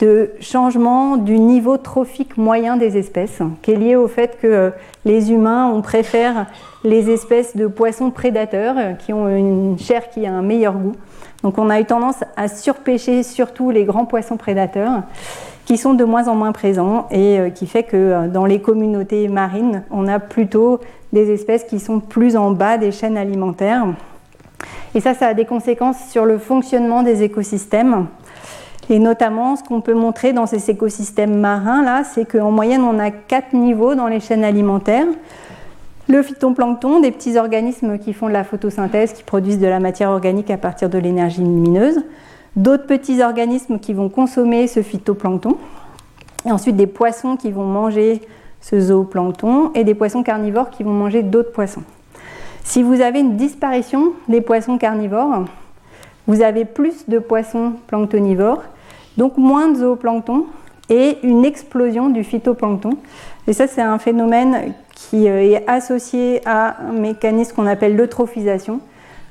[0.00, 4.70] de changement du niveau trophique moyen des espèces, qui est lié au fait que euh,
[5.04, 6.46] les humains, on préfère
[6.84, 10.96] les espèces de poissons prédateurs euh, qui ont une chair qui a un meilleur goût.
[11.42, 15.02] Donc on a eu tendance à surpêcher surtout les grands poissons prédateurs
[15.64, 19.28] qui sont de moins en moins présents et euh, qui fait que dans les communautés
[19.28, 20.80] marines, on a plutôt
[21.12, 23.86] des espèces qui sont plus en bas des chaînes alimentaires.
[24.94, 28.06] Et ça, ça a des conséquences sur le fonctionnement des écosystèmes.
[28.88, 32.98] Et notamment, ce qu'on peut montrer dans ces écosystèmes marins, là, c'est qu'en moyenne, on
[32.98, 35.06] a quatre niveaux dans les chaînes alimentaires.
[36.08, 40.10] Le phytoplancton, des petits organismes qui font de la photosynthèse, qui produisent de la matière
[40.10, 42.00] organique à partir de l'énergie lumineuse.
[42.54, 45.56] D'autres petits organismes qui vont consommer ce phytoplancton.
[46.46, 48.22] Et ensuite, des poissons qui vont manger
[48.60, 51.82] ce zooplancton et des poissons carnivores qui vont manger d'autres poissons.
[52.62, 55.44] Si vous avez une disparition des poissons carnivores,
[56.28, 58.62] vous avez plus de poissons planctonivores
[59.16, 60.46] donc moins de zooplancton
[60.88, 62.90] et une explosion du phytoplancton.
[63.48, 68.80] Et ça, c'est un phénomène qui euh, est associé à un mécanisme qu'on appelle l'eutrophisation,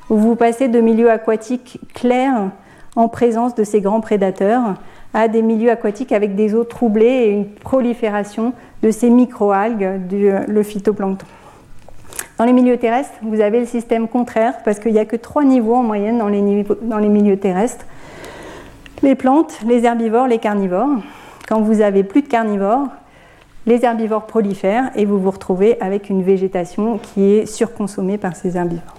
[0.09, 2.51] où vous passez de milieux aquatiques clairs
[2.95, 4.75] en présence de ces grands prédateurs
[5.13, 10.29] à des milieux aquatiques avec des eaux troublées et une prolifération de ces microalgues, du,
[10.29, 11.25] euh, le phytoplancton.
[12.38, 15.45] Dans les milieux terrestres, vous avez le système contraire parce qu'il n'y a que trois
[15.45, 17.86] niveaux en moyenne dans les, dans les milieux terrestres
[19.01, 20.89] les plantes, les herbivores, les carnivores.
[21.47, 22.87] Quand vous avez plus de carnivores,
[23.65, 28.57] les herbivores prolifèrent et vous vous retrouvez avec une végétation qui est surconsommée par ces
[28.57, 28.95] herbivores.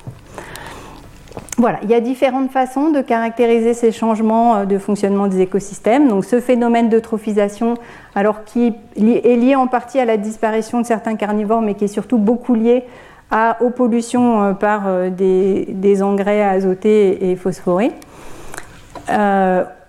[1.58, 6.08] Voilà, il y a différentes façons de caractériser ces changements euh, de fonctionnement des écosystèmes.
[6.08, 7.78] Donc ce phénomène d'eutrophisation,
[8.14, 11.88] alors qui est lié en partie à la disparition de certains carnivores, mais qui est
[11.88, 12.84] surtout beaucoup lié
[13.30, 17.92] à, aux pollutions euh, par euh, des, engrais azotés et phosphorés.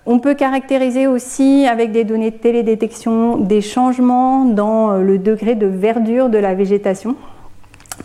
[0.10, 5.54] On peut caractériser aussi avec des données de télédétection des changements dans euh, le degré
[5.54, 7.18] de verdure de la végétation,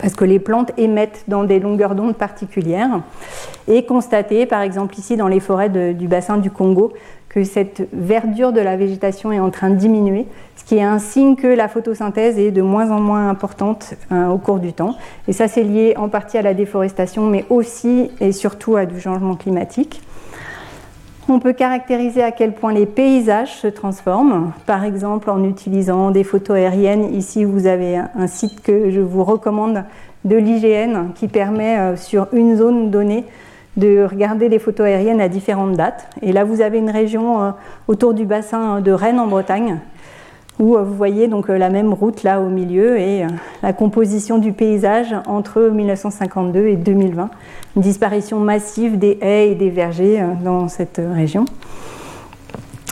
[0.00, 3.02] parce que les plantes émettent dans des longueurs d'onde particulières,
[3.68, 6.92] et constater par exemple ici dans les forêts du bassin du Congo
[7.28, 10.26] que cette verdure de la végétation est en train de diminuer,
[10.56, 14.28] ce qui est un signe que la photosynthèse est de moins en moins importante hein,
[14.28, 14.96] au cours du temps.
[15.28, 19.00] Et ça, c'est lié en partie à la déforestation, mais aussi et surtout à du
[19.00, 20.02] changement climatique.
[21.28, 26.24] On peut caractériser à quel point les paysages se transforment, par exemple en utilisant des
[26.24, 27.14] photos aériennes.
[27.14, 29.84] Ici, vous avez un site que je vous recommande
[30.24, 33.24] de l'IGN qui permet euh, sur une zone donnée
[33.76, 36.08] de regarder les photos aériennes à différentes dates.
[36.22, 37.50] Et là, vous avez une région euh,
[37.86, 39.78] autour du bassin de Rennes en Bretagne
[40.58, 43.24] où euh, vous voyez donc la même route là au milieu et
[43.62, 47.30] la composition du paysage entre 1952 et 2020.
[47.76, 51.44] Une disparition massive des haies et des vergers dans cette région.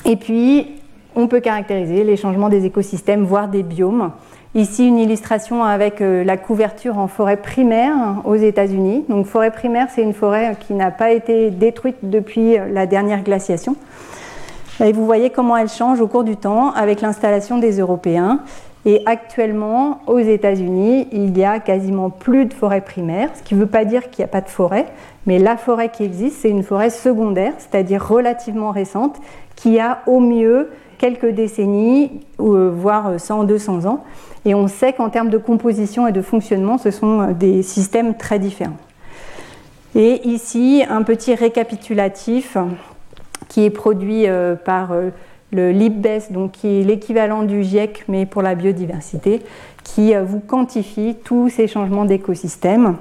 [0.04, 0.80] Et puis,
[1.14, 4.10] on peut caractériser les changements des écosystèmes, voire des biomes.
[4.54, 7.94] Ici, une illustration avec euh, la couverture en forêt primaire
[8.24, 9.04] aux États-Unis.
[9.08, 13.76] Donc, forêt primaire, c'est une forêt qui n'a pas été détruite depuis la dernière glaciation.
[14.82, 18.40] Et vous voyez comment elle change au cours du temps avec l'installation des Européens.
[18.86, 23.60] Et actuellement, aux États-Unis, il y a quasiment plus de forêt primaire, ce qui ne
[23.60, 24.86] veut pas dire qu'il n'y a pas de forêt,
[25.26, 29.16] mais la forêt qui existe, c'est une forêt secondaire, c'est-à-dire relativement récente,
[29.54, 34.02] qui a au mieux quelques décennies, euh, voire 100, 200 ans.
[34.46, 38.14] Et on sait qu'en termes de composition et de fonctionnement, ce sont euh, des systèmes
[38.14, 38.78] très différents.
[39.94, 42.56] Et ici, un petit récapitulatif
[43.50, 45.10] qui est produit euh, par euh,
[45.52, 49.42] le LibBES, donc qui est l'équivalent du GIEC, mais pour la biodiversité,
[49.82, 52.96] qui vous quantifie tous ces changements d'écosystème.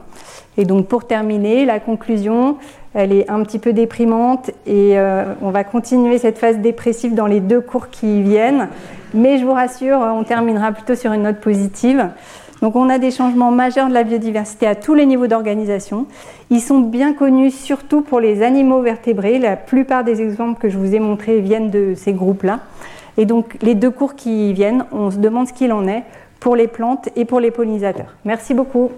[0.58, 2.58] Et donc pour terminer, la conclusion,
[2.96, 4.98] elle est un petit peu déprimante et
[5.44, 8.70] on va continuer cette phase dépressive dans les deux cours qui viennent.
[9.14, 12.10] Mais je vous rassure, on terminera plutôt sur une note positive.
[12.62, 16.08] Donc on a des changements majeurs de la biodiversité à tous les niveaux d'organisation.
[16.50, 19.40] Ils sont bien connus surtout pour les animaux vertébrés.
[19.40, 22.60] La plupart des exemples que je vous ai montrés viennent de ces groupes-là.
[23.18, 26.04] Et donc les deux cours qui viennent, on se demande ce qu'il en est
[26.40, 28.16] pour les plantes et pour les pollinisateurs.
[28.26, 28.92] Merci beaucoup.